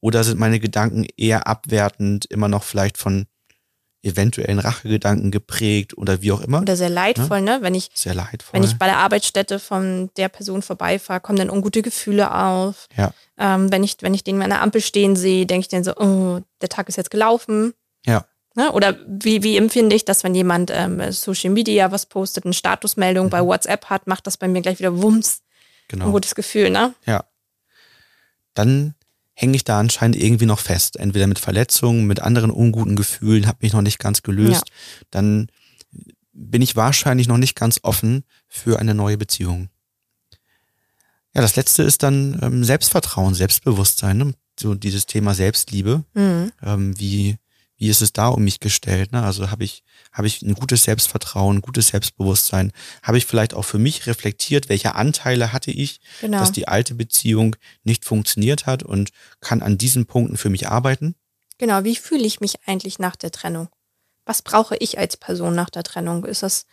oder 0.01 0.25
sind 0.25 0.39
meine 0.39 0.61
Gedanken 0.61 1.07
eher 1.17 1.47
abwertend, 1.47 2.27
immer 2.27 2.49
noch 2.49 2.65
vielleicht 2.65 2.99
von 2.99 3.27
eventuellen 4.05 4.59
Rachegedanken 4.59 5.31
geprägt 5.31 5.97
oder 5.97 6.21
wie 6.21 6.31
auch 6.33 6.43
immer. 6.43 6.61
Oder 6.61 6.77
sehr 6.77 6.91
leidvoll, 6.91 7.41
ne? 7.41 7.59
ne? 7.59 7.63
Wenn 7.63 7.75
ich, 7.75 7.91
sehr 7.95 8.15
leidvoll. 8.15 8.53
Wenn 8.53 8.63
ich 8.63 8.77
bei 8.77 8.87
der 8.87 8.99
Arbeitsstätte 8.99 9.59
von 9.59 10.11
der 10.17 10.29
Person 10.29 10.61
vorbeifahre, 10.61 11.21
kommen 11.21 11.39
dann 11.39 11.51
ungute 11.51 11.81
Gefühle 11.81 12.35
auf. 12.35 12.87
Ja. 12.97 13.13
Ähm, 13.39 13.73
wenn, 13.73 13.83
ich, 13.83 13.97
wenn 14.01 14.15
ich 14.15 14.23
den 14.23 14.41
an 14.43 14.51
der 14.51 14.61
Ampel 14.61 14.83
stehen 14.83 15.17
sehe, 15.17 15.47
denke 15.47 15.63
ich 15.63 15.69
dann 15.69 15.85
so, 15.85 15.97
oh, 15.97 16.41
der 16.61 16.69
Tag 16.69 16.89
ist 16.89 16.97
jetzt 16.97 17.11
gelaufen. 17.11 17.73
Ja. 18.05 18.27
Ne? 18.55 18.71
Oder 18.73 18.99
wie, 19.07 19.43
wie 19.43 19.57
empfinde 19.57 19.97
ich 19.97 20.05
das, 20.05 20.23
wenn 20.23 20.35
jemand 20.35 20.71
ähm, 20.73 21.13
Social 21.13 21.51
Media 21.51 21.91
was 21.91 22.07
postet, 22.07 22.45
eine 22.45 22.55
Statusmeldung 22.55 23.27
mhm. 23.27 23.31
bei 23.31 23.45
WhatsApp 23.45 23.87
hat, 23.87 24.07
macht 24.07 24.27
das 24.27 24.37
bei 24.37 24.49
mir 24.49 24.63
gleich 24.63 24.79
wieder 24.79 25.03
Wumms. 25.03 25.43
Genau. 25.89 26.07
Ein 26.07 26.13
gutes 26.13 26.35
Gefühl, 26.35 26.71
ne? 26.71 26.95
Ja. 27.05 27.25
Dann 28.55 28.95
hänge 29.35 29.57
ich 29.57 29.65
da 29.65 29.81
anscheinend 29.81 30.17
irgendwie 30.17 30.47
noch 30.47 30.61
fest. 30.61 30.97
Entweder 30.97 31.27
mit 31.27 31.41
Verletzungen, 31.41 32.07
mit 32.07 32.21
anderen 32.21 32.51
unguten 32.51 32.97
Gefühlen, 32.97 33.47
habe 33.47 33.59
mich 33.63 33.73
noch 33.73 33.83
nicht 33.83 33.99
ganz 33.99 34.23
gelöst. 34.23 34.69
Ja. 34.69 34.75
Dann 35.11 35.49
bin 36.33 36.63
ich 36.63 36.77
wahrscheinlich 36.77 37.27
noch 37.27 37.39
nicht 37.39 37.57
ganz 37.57 37.81
offen 37.83 38.25
für 38.49 38.79
eine 38.79 38.95
neue 38.95 39.19
Beziehung. 39.19 39.69
Ja, 41.35 41.43
das 41.43 41.57
letzte 41.57 41.83
ist 41.83 42.05
dann 42.05 42.39
ähm, 42.43 42.63
Selbstvertrauen, 42.63 43.35
Selbstbewusstsein, 43.35 44.17
ne? 44.19 44.35
so 44.59 44.75
dieses 44.75 45.07
Thema 45.07 45.35
Selbstliebe. 45.35 46.05
Mhm. 46.15 46.53
Ähm, 46.63 46.99
wie 46.99 47.39
wie 47.77 47.89
ist 47.89 48.03
es 48.03 48.13
da 48.13 48.29
um 48.29 48.45
mich 48.45 48.61
gestellt? 48.61 49.13
Ne? 49.13 49.23
Also 49.23 49.51
habe 49.51 49.65
ich, 49.65 49.83
habe 50.13 50.27
ich 50.27 50.43
ein 50.43 50.55
gutes 50.55 50.85
Selbstvertrauen, 50.85 51.59
ein 51.59 51.63
gutes 51.63 51.89
Selbstbewusstsein? 51.89 52.73
Habe 53.03 53.19
ich 53.19 53.27
vielleicht 53.27 53.55
auch 53.55 53.65
für 53.65 53.79
mich 53.79 54.07
reflektiert, 54.07 54.69
welche 54.69 54.95
Anteile 54.95 55.53
hatte 55.53 55.71
ich, 55.71 56.01
genau. 56.21 56.39
dass 56.39 56.53
die 56.53 56.69
alte 56.69 56.95
Beziehung 56.95 57.57
nicht 57.83 58.05
funktioniert 58.05 58.67
hat 58.67 58.83
und 58.83 59.11
kann 59.41 59.63
an 59.63 59.79
diesen 59.79 60.07
Punkten 60.07 60.37
für 60.37 60.51
mich 60.51 60.69
arbeiten? 60.69 61.17
Genau, 61.59 61.85
wie 61.85 61.97
fühle 61.97 62.25
ich 62.25 62.41
mich 62.41 62.67
eigentlich 62.67 62.99
nach 62.99 63.17
der 63.17 63.33
Trennung? 63.33 63.69
Was 64.25 64.43
brauche 64.43 64.77
ich 64.77 64.99
als 64.99 65.17
Person 65.17 65.55
nach 65.55 65.71
der 65.71 65.83
Trennung? 65.83 66.25
Ist 66.25 66.43
das 66.43 66.67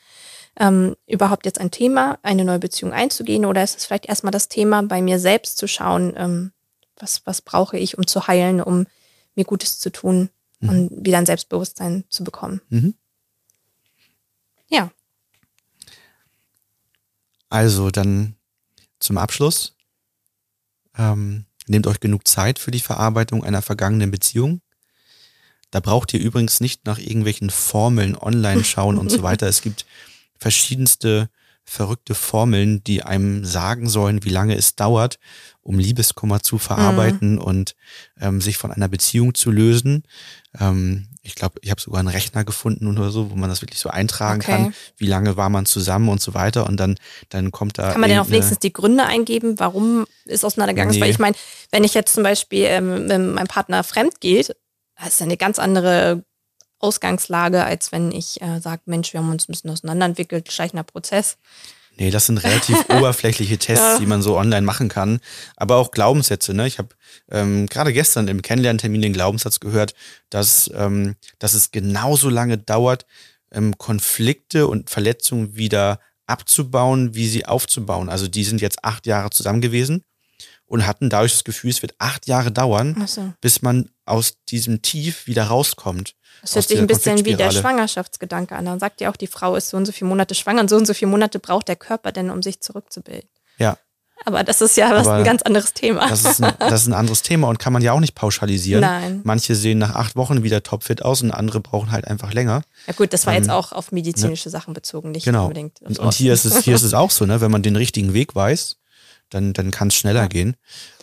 ähm, 0.60 0.96
überhaupt 1.08 1.46
jetzt 1.46 1.60
ein 1.60 1.72
Thema, 1.72 2.20
eine 2.24 2.46
neue 2.46 2.60
Beziehung 2.60 2.94
einzugehen 2.94 3.46
oder 3.46 3.64
ist 3.64 3.78
es 3.78 3.86
vielleicht 3.86 4.08
erstmal 4.08 4.32
das 4.32 4.50
Thema, 4.50 4.82
bei 4.84 5.02
mir 5.02 5.20
selbst 5.20 5.58
zu 5.58 5.68
schauen, 5.68 6.14
ähm, 6.16 6.52
was, 6.96 7.26
was 7.26 7.42
brauche 7.42 7.78
ich, 7.78 7.98
um 7.98 8.06
zu 8.06 8.28
heilen, 8.28 8.62
um 8.62 8.86
mir 9.36 9.46
Gutes 9.46 9.80
zu 9.80 9.92
tun? 9.92 10.30
Mhm. 10.62 10.70
und 10.70 11.06
wieder 11.06 11.18
ein 11.18 11.26
Selbstbewusstsein 11.26 12.06
zu 12.10 12.24
bekommen. 12.24 12.62
Mhm. 12.70 12.96
Ja. 14.70 14.92
Also 17.50 17.92
dann 17.92 18.36
zum 19.00 19.18
Abschluss. 19.18 19.76
Ähm, 20.98 21.46
nehmt 21.68 21.88
euch 21.88 22.00
genug 22.00 22.28
Zeit 22.28 22.60
für 22.60 22.72
die 22.72 22.80
Verarbeitung 22.80 23.44
einer 23.44 23.62
vergangenen 23.62 24.12
Beziehung. 24.12 24.62
Da 25.72 25.80
braucht 25.80 26.14
ihr 26.14 26.20
übrigens 26.20 26.60
nicht 26.60 26.86
nach 26.86 27.00
irgendwelchen 27.00 27.50
Formeln 27.50 28.18
online 28.18 28.64
schauen 28.64 28.98
und 28.98 29.10
so 29.10 29.24
weiter. 29.24 29.48
Es 29.52 29.62
gibt 29.62 29.86
verschiedenste 30.38 31.30
verrückte 31.72 32.16
Formeln, 32.16 32.84
die 32.84 33.02
einem 33.02 33.46
sagen 33.46 33.88
sollen, 33.88 34.26
wie 34.26 34.30
lange 34.30 34.58
es 34.58 34.76
dauert, 34.76 35.20
um 35.62 35.80
Liebeskummer 35.80 36.42
zu 36.42 36.58
verarbeiten 36.58 37.36
mhm. 37.36 37.42
und 37.42 37.76
ähm, 38.20 38.42
sich 38.42 38.58
von 38.58 38.74
einer 38.74 38.90
Beziehung 38.90 39.36
zu 39.36 39.52
lösen. 39.52 40.04
Ähm, 40.60 41.08
ich 41.22 41.34
glaube, 41.34 41.62
ich 41.62 41.72
habe 41.72 41.80
sogar 41.80 42.00
einen 42.00 42.10
Rechner 42.10 42.44
gefunden 42.44 42.88
oder 42.88 43.10
so, 43.10 43.32
wo 43.32 43.36
man 43.36 43.50
das 43.50 43.62
wirklich 43.62 43.80
so 43.80 43.90
eintragen 43.90 44.42
okay. 44.42 44.52
kann, 44.52 44.74
wie 44.98 45.08
lange 45.08 45.38
war 45.38 45.50
man 45.50 45.66
zusammen 45.66 46.10
und 46.10 46.20
so 46.20 46.34
weiter. 46.34 46.66
Und 46.68 46.76
dann, 46.78 46.98
dann 47.30 47.52
kommt 47.52 47.78
da. 47.78 47.94
Kann 47.94 48.02
man 48.02 48.10
denn 48.10 48.20
auch 48.20 48.30
wenigstens 48.30 48.60
die 48.60 48.74
Gründe 48.74 49.06
eingeben, 49.06 49.58
warum 49.58 50.06
es 50.26 50.44
auseinandergegangen 50.44 50.92
nee. 50.92 50.98
ist? 50.98 51.02
Weil 51.02 51.12
ich 51.12 51.20
meine, 51.20 51.38
wenn 51.72 51.86
ich 51.86 51.94
jetzt 51.94 52.14
zum 52.14 52.24
Beispiel 52.24 52.66
ähm, 52.66 53.08
wenn 53.08 53.32
mein 53.32 53.48
Partner 53.48 53.86
fremd 53.86 54.20
geht, 54.20 54.54
das 54.98 55.14
ist 55.14 55.22
eine 55.22 55.38
ganz 55.38 55.58
andere 55.58 56.26
Ausgangslage, 56.84 57.64
als 57.64 57.92
wenn 57.92 58.12
ich 58.12 58.42
äh, 58.42 58.60
sage, 58.60 58.82
Mensch, 58.86 59.14
wir 59.14 59.20
haben 59.20 59.32
uns 59.32 59.48
ein 59.48 59.52
bisschen 59.52 59.70
auseinanderentwickelt, 59.70 60.52
schleichender 60.52 60.84
Prozess. 60.84 61.38
Nee, 61.98 62.10
das 62.10 62.26
sind 62.26 62.38
relativ 62.44 62.78
oberflächliche 62.90 63.58
Tests, 63.58 63.84
ja. 63.84 64.00
die 64.00 64.06
man 64.06 64.22
so 64.22 64.38
online 64.38 64.66
machen 64.66 64.90
kann. 64.90 65.20
Aber 65.56 65.78
auch 65.78 65.92
Glaubenssätze. 65.92 66.54
Ne? 66.54 66.68
Ich 66.68 66.80
habe 66.80 66.90
ähm, 67.30 67.68
gerade 67.68 67.94
gestern 67.94 68.28
im 68.28 68.42
Kennenlerntermin 68.42 69.02
den 69.02 69.14
Glaubenssatz 69.14 69.60
gehört, 69.60 69.94
dass, 70.30 70.72
ähm, 70.74 71.16
dass 71.40 71.54
es 71.54 71.72
genauso 71.72 72.30
lange 72.30 72.58
dauert, 72.58 73.06
ähm, 73.52 73.78
Konflikte 73.78 74.68
und 74.68 74.90
Verletzungen 74.90 75.56
wieder 75.56 76.00
abzubauen, 76.28 77.14
wie 77.14 77.28
sie 77.28 77.46
aufzubauen. 77.46 78.10
Also 78.10 78.28
die 78.28 78.46
sind 78.46 78.62
jetzt 78.62 78.84
acht 78.86 79.06
Jahre 79.06 79.30
zusammen 79.30 79.62
gewesen 79.62 80.04
und 80.72 80.88
hatten 80.88 81.10
dadurch 81.10 81.34
das 81.34 81.44
Gefühl, 81.44 81.70
es 81.70 81.82
wird 81.82 81.96
acht 82.00 82.28
Jahre 82.28 82.50
dauern, 82.50 83.06
so. 83.06 83.34
bis 83.42 83.62
man 83.62 83.90
aus 84.06 84.36
diesem 84.48 84.82
Tief 84.82 85.28
wieder 85.28 85.44
rauskommt. 85.44 86.16
Das 86.42 86.56
hört 86.56 86.70
sich 86.70 86.80
ein 86.80 86.88
bisschen 86.88 87.26
wie 87.26 87.36
der 87.36 87.52
Schwangerschaftsgedanke 87.52 88.56
an. 88.56 88.66
Dann 88.66 88.80
sagt 88.80 89.02
ja 89.02 89.12
auch, 89.12 89.18
die 89.18 89.28
Frau 89.28 89.58
ist 89.58 89.70
so 89.70 89.76
und 89.76 89.86
so 89.86 89.92
viele 89.92 90.08
Monate 90.08 90.34
schwanger 90.34 90.62
und 90.62 90.70
so 90.70 90.78
und 90.78 90.86
so 90.86 90.94
viele 90.94 91.12
Monate 91.12 91.40
braucht 91.40 91.68
der 91.68 91.76
Körper 91.76 92.14
denn, 92.14 92.30
um 92.30 92.42
sich 92.42 92.62
zurückzubilden. 92.62 93.30
Ja. 93.58 93.78
Aber 94.24 94.46
das 94.46 94.62
ist 94.62 94.78
ja 94.78 94.92
was 94.92 95.08
ein 95.08 95.26
ganz 95.26 95.42
anderes 95.42 95.74
Thema. 95.74 96.08
Das 96.08 96.24
ist, 96.24 96.42
ein, 96.42 96.54
das 96.60 96.84
ist 96.84 96.88
ein 96.88 96.94
anderes 96.94 97.22
Thema 97.22 97.50
und 97.50 97.60
kann 97.60 97.74
man 97.74 97.82
ja 97.82 97.92
auch 97.92 98.00
nicht 98.00 98.16
pauschalisieren. 98.16 98.82
Nein. 98.82 99.22
Manche 99.26 99.56
sehen 99.56 99.78
nach 99.78 99.96
acht 99.96 100.16
Wochen 100.16 100.42
wieder 100.42 100.64
topfit 100.64 101.04
aus 101.04 101.22
und 101.22 101.32
andere 101.32 101.60
brauchen 101.60 101.92
halt 101.92 102.08
einfach 102.08 102.32
länger. 102.32 102.62
Ja 102.88 102.94
gut, 102.94 103.12
das 103.12 103.26
war 103.26 103.34
ähm, 103.34 103.44
jetzt 103.44 103.52
auch 103.52 103.74
auf 103.74 103.92
medizinische 103.92 104.48
ne? 104.48 104.52
Sachen 104.52 104.74
bezogen, 104.74 105.12
nicht 105.12 105.26
genau. 105.26 105.44
unbedingt. 105.44 105.82
Und, 105.82 106.00
und 106.00 106.14
hier 106.14 106.32
ist 106.32 106.46
es, 106.46 106.64
hier 106.64 106.76
ist 106.76 106.84
es 106.84 106.94
auch 106.94 107.12
so, 107.12 107.26
ne? 107.26 107.42
Wenn 107.42 107.52
man 107.52 107.62
den 107.62 107.76
richtigen 107.76 108.14
Weg 108.14 108.36
weiß, 108.36 108.78
dann, 109.32 109.54
dann 109.54 109.72
kann 109.72 109.88
es 109.88 109.96
schneller 109.96 110.28
gehen. 110.30 110.56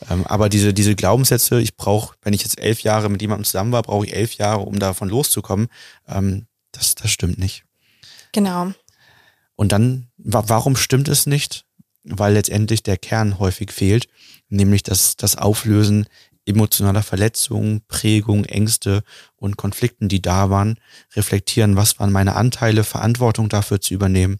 Ähm, 0.08 0.26
aber 0.26 0.48
diese, 0.48 0.72
diese 0.72 0.94
Glaubenssätze, 0.94 1.60
ich 1.60 1.76
brauche, 1.76 2.14
wenn 2.22 2.34
ich 2.34 2.42
jetzt 2.42 2.58
elf 2.60 2.80
Jahre 2.82 3.08
mit 3.08 3.20
jemandem 3.20 3.44
zusammen 3.44 3.72
war, 3.72 3.82
brauche 3.82 4.06
ich 4.06 4.14
elf 4.14 4.34
Jahre, 4.34 4.60
um 4.60 4.78
davon 4.78 5.08
loszukommen. 5.08 5.68
Ähm, 6.06 6.46
das, 6.72 6.94
das 6.94 7.10
stimmt 7.10 7.38
nicht. 7.38 7.64
Genau. 8.32 8.72
Und 9.56 9.72
dann, 9.72 10.08
warum 10.16 10.76
stimmt 10.76 11.08
es 11.08 11.26
nicht? 11.26 11.64
Weil 12.04 12.34
letztendlich 12.34 12.82
der 12.82 12.96
Kern 12.96 13.38
häufig 13.38 13.72
fehlt, 13.72 14.08
nämlich 14.48 14.82
das, 14.82 15.16
das 15.16 15.36
Auflösen 15.36 16.06
emotionaler 16.48 17.02
Verletzungen, 17.02 17.82
Prägung, 17.88 18.44
Ängste 18.44 19.02
und 19.36 19.56
Konflikten, 19.56 20.08
die 20.08 20.22
da 20.22 20.48
waren, 20.48 20.78
reflektieren, 21.14 21.76
was 21.76 21.98
waren 21.98 22.10
meine 22.10 22.36
Anteile, 22.36 22.84
Verantwortung 22.84 23.48
dafür 23.48 23.80
zu 23.80 23.94
übernehmen 23.94 24.38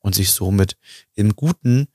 und 0.00 0.14
sich 0.14 0.32
somit 0.32 0.76
im 1.14 1.36
Guten 1.36 1.86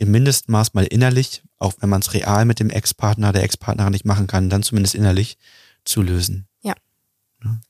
im 0.00 0.10
Mindestmaß 0.12 0.72
mal 0.72 0.86
innerlich, 0.86 1.42
auch 1.58 1.74
wenn 1.80 1.90
man 1.90 2.00
es 2.00 2.14
real 2.14 2.46
mit 2.46 2.58
dem 2.58 2.70
Ex-Partner, 2.70 3.32
der 3.32 3.42
Ex-Partnerin 3.42 3.92
nicht 3.92 4.06
machen 4.06 4.26
kann, 4.26 4.48
dann 4.48 4.62
zumindest 4.62 4.94
innerlich 4.94 5.36
zu 5.84 6.00
lösen. 6.00 6.48
Ja. 6.62 6.74
ja. 7.44 7.60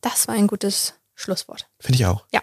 Das 0.00 0.28
war 0.28 0.36
ein 0.36 0.46
gutes 0.46 0.94
Schlusswort. 1.16 1.68
Finde 1.80 1.96
ich 1.96 2.06
auch. 2.06 2.24
Ja. 2.32 2.40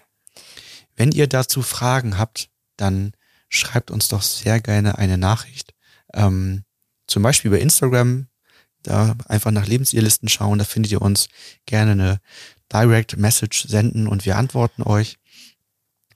Wenn 0.97 1.13
ihr 1.13 1.27
dazu 1.27 1.61
Fragen 1.61 2.17
habt, 2.17 2.49
dann 2.75 3.13
schreibt 3.47 3.91
uns 3.91 4.09
doch 4.09 4.21
sehr 4.21 4.59
gerne 4.59 4.97
eine 4.97 5.17
Nachricht. 5.17 5.73
Ähm, 6.13 6.65
zum 7.07 7.23
Beispiel 7.23 7.49
bei 7.49 7.61
Instagram, 7.61 8.27
da 8.83 9.15
einfach 9.27 9.51
nach 9.51 9.67
Lebensirrlisten 9.67 10.27
schauen, 10.27 10.59
da 10.59 10.65
findet 10.65 10.91
ihr 10.91 11.01
uns 11.01 11.29
gerne 11.65 11.91
eine 11.91 12.19
Direct 12.73 13.15
Message 13.15 13.69
senden 13.69 14.05
und 14.05 14.25
wir 14.25 14.35
antworten 14.35 14.83
euch. 14.83 15.17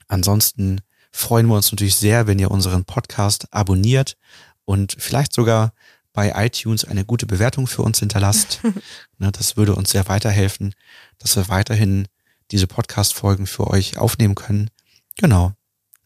Ansonsten 0.08 0.82
freuen 1.12 1.46
wir 1.46 1.56
uns 1.56 1.70
natürlich 1.70 1.96
sehr, 1.96 2.26
wenn 2.26 2.38
ihr 2.38 2.50
unseren 2.50 2.84
Podcast 2.84 3.46
abonniert 3.50 4.16
und 4.64 4.96
vielleicht 4.98 5.32
sogar 5.32 5.72
bei 6.12 6.32
iTunes 6.44 6.84
eine 6.84 7.04
gute 7.04 7.26
Bewertung 7.26 7.66
für 7.66 7.82
uns 7.82 7.98
hinterlasst. 8.00 8.60
Ne, 9.18 9.30
das 9.30 9.56
würde 9.56 9.76
uns 9.76 9.90
sehr 9.90 10.08
weiterhelfen, 10.08 10.74
dass 11.18 11.36
wir 11.36 11.48
weiterhin 11.48 12.08
diese 12.50 12.66
Podcast-Folgen 12.66 13.46
für 13.46 13.68
euch 13.68 13.96
aufnehmen 13.96 14.34
können. 14.34 14.68
Genau. 15.16 15.52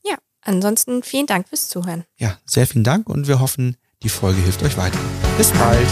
Ja, 0.04 0.18
ansonsten 0.42 1.02
vielen 1.02 1.26
Dank 1.26 1.48
fürs 1.48 1.68
Zuhören. 1.70 2.04
Ja, 2.18 2.38
sehr 2.44 2.66
vielen 2.66 2.84
Dank 2.84 3.08
und 3.08 3.26
wir 3.26 3.40
hoffen, 3.40 3.78
die 4.02 4.10
Folge 4.10 4.42
hilft 4.42 4.62
euch 4.62 4.76
weiter. 4.76 4.98
Bis 5.38 5.50
bald. 5.52 5.88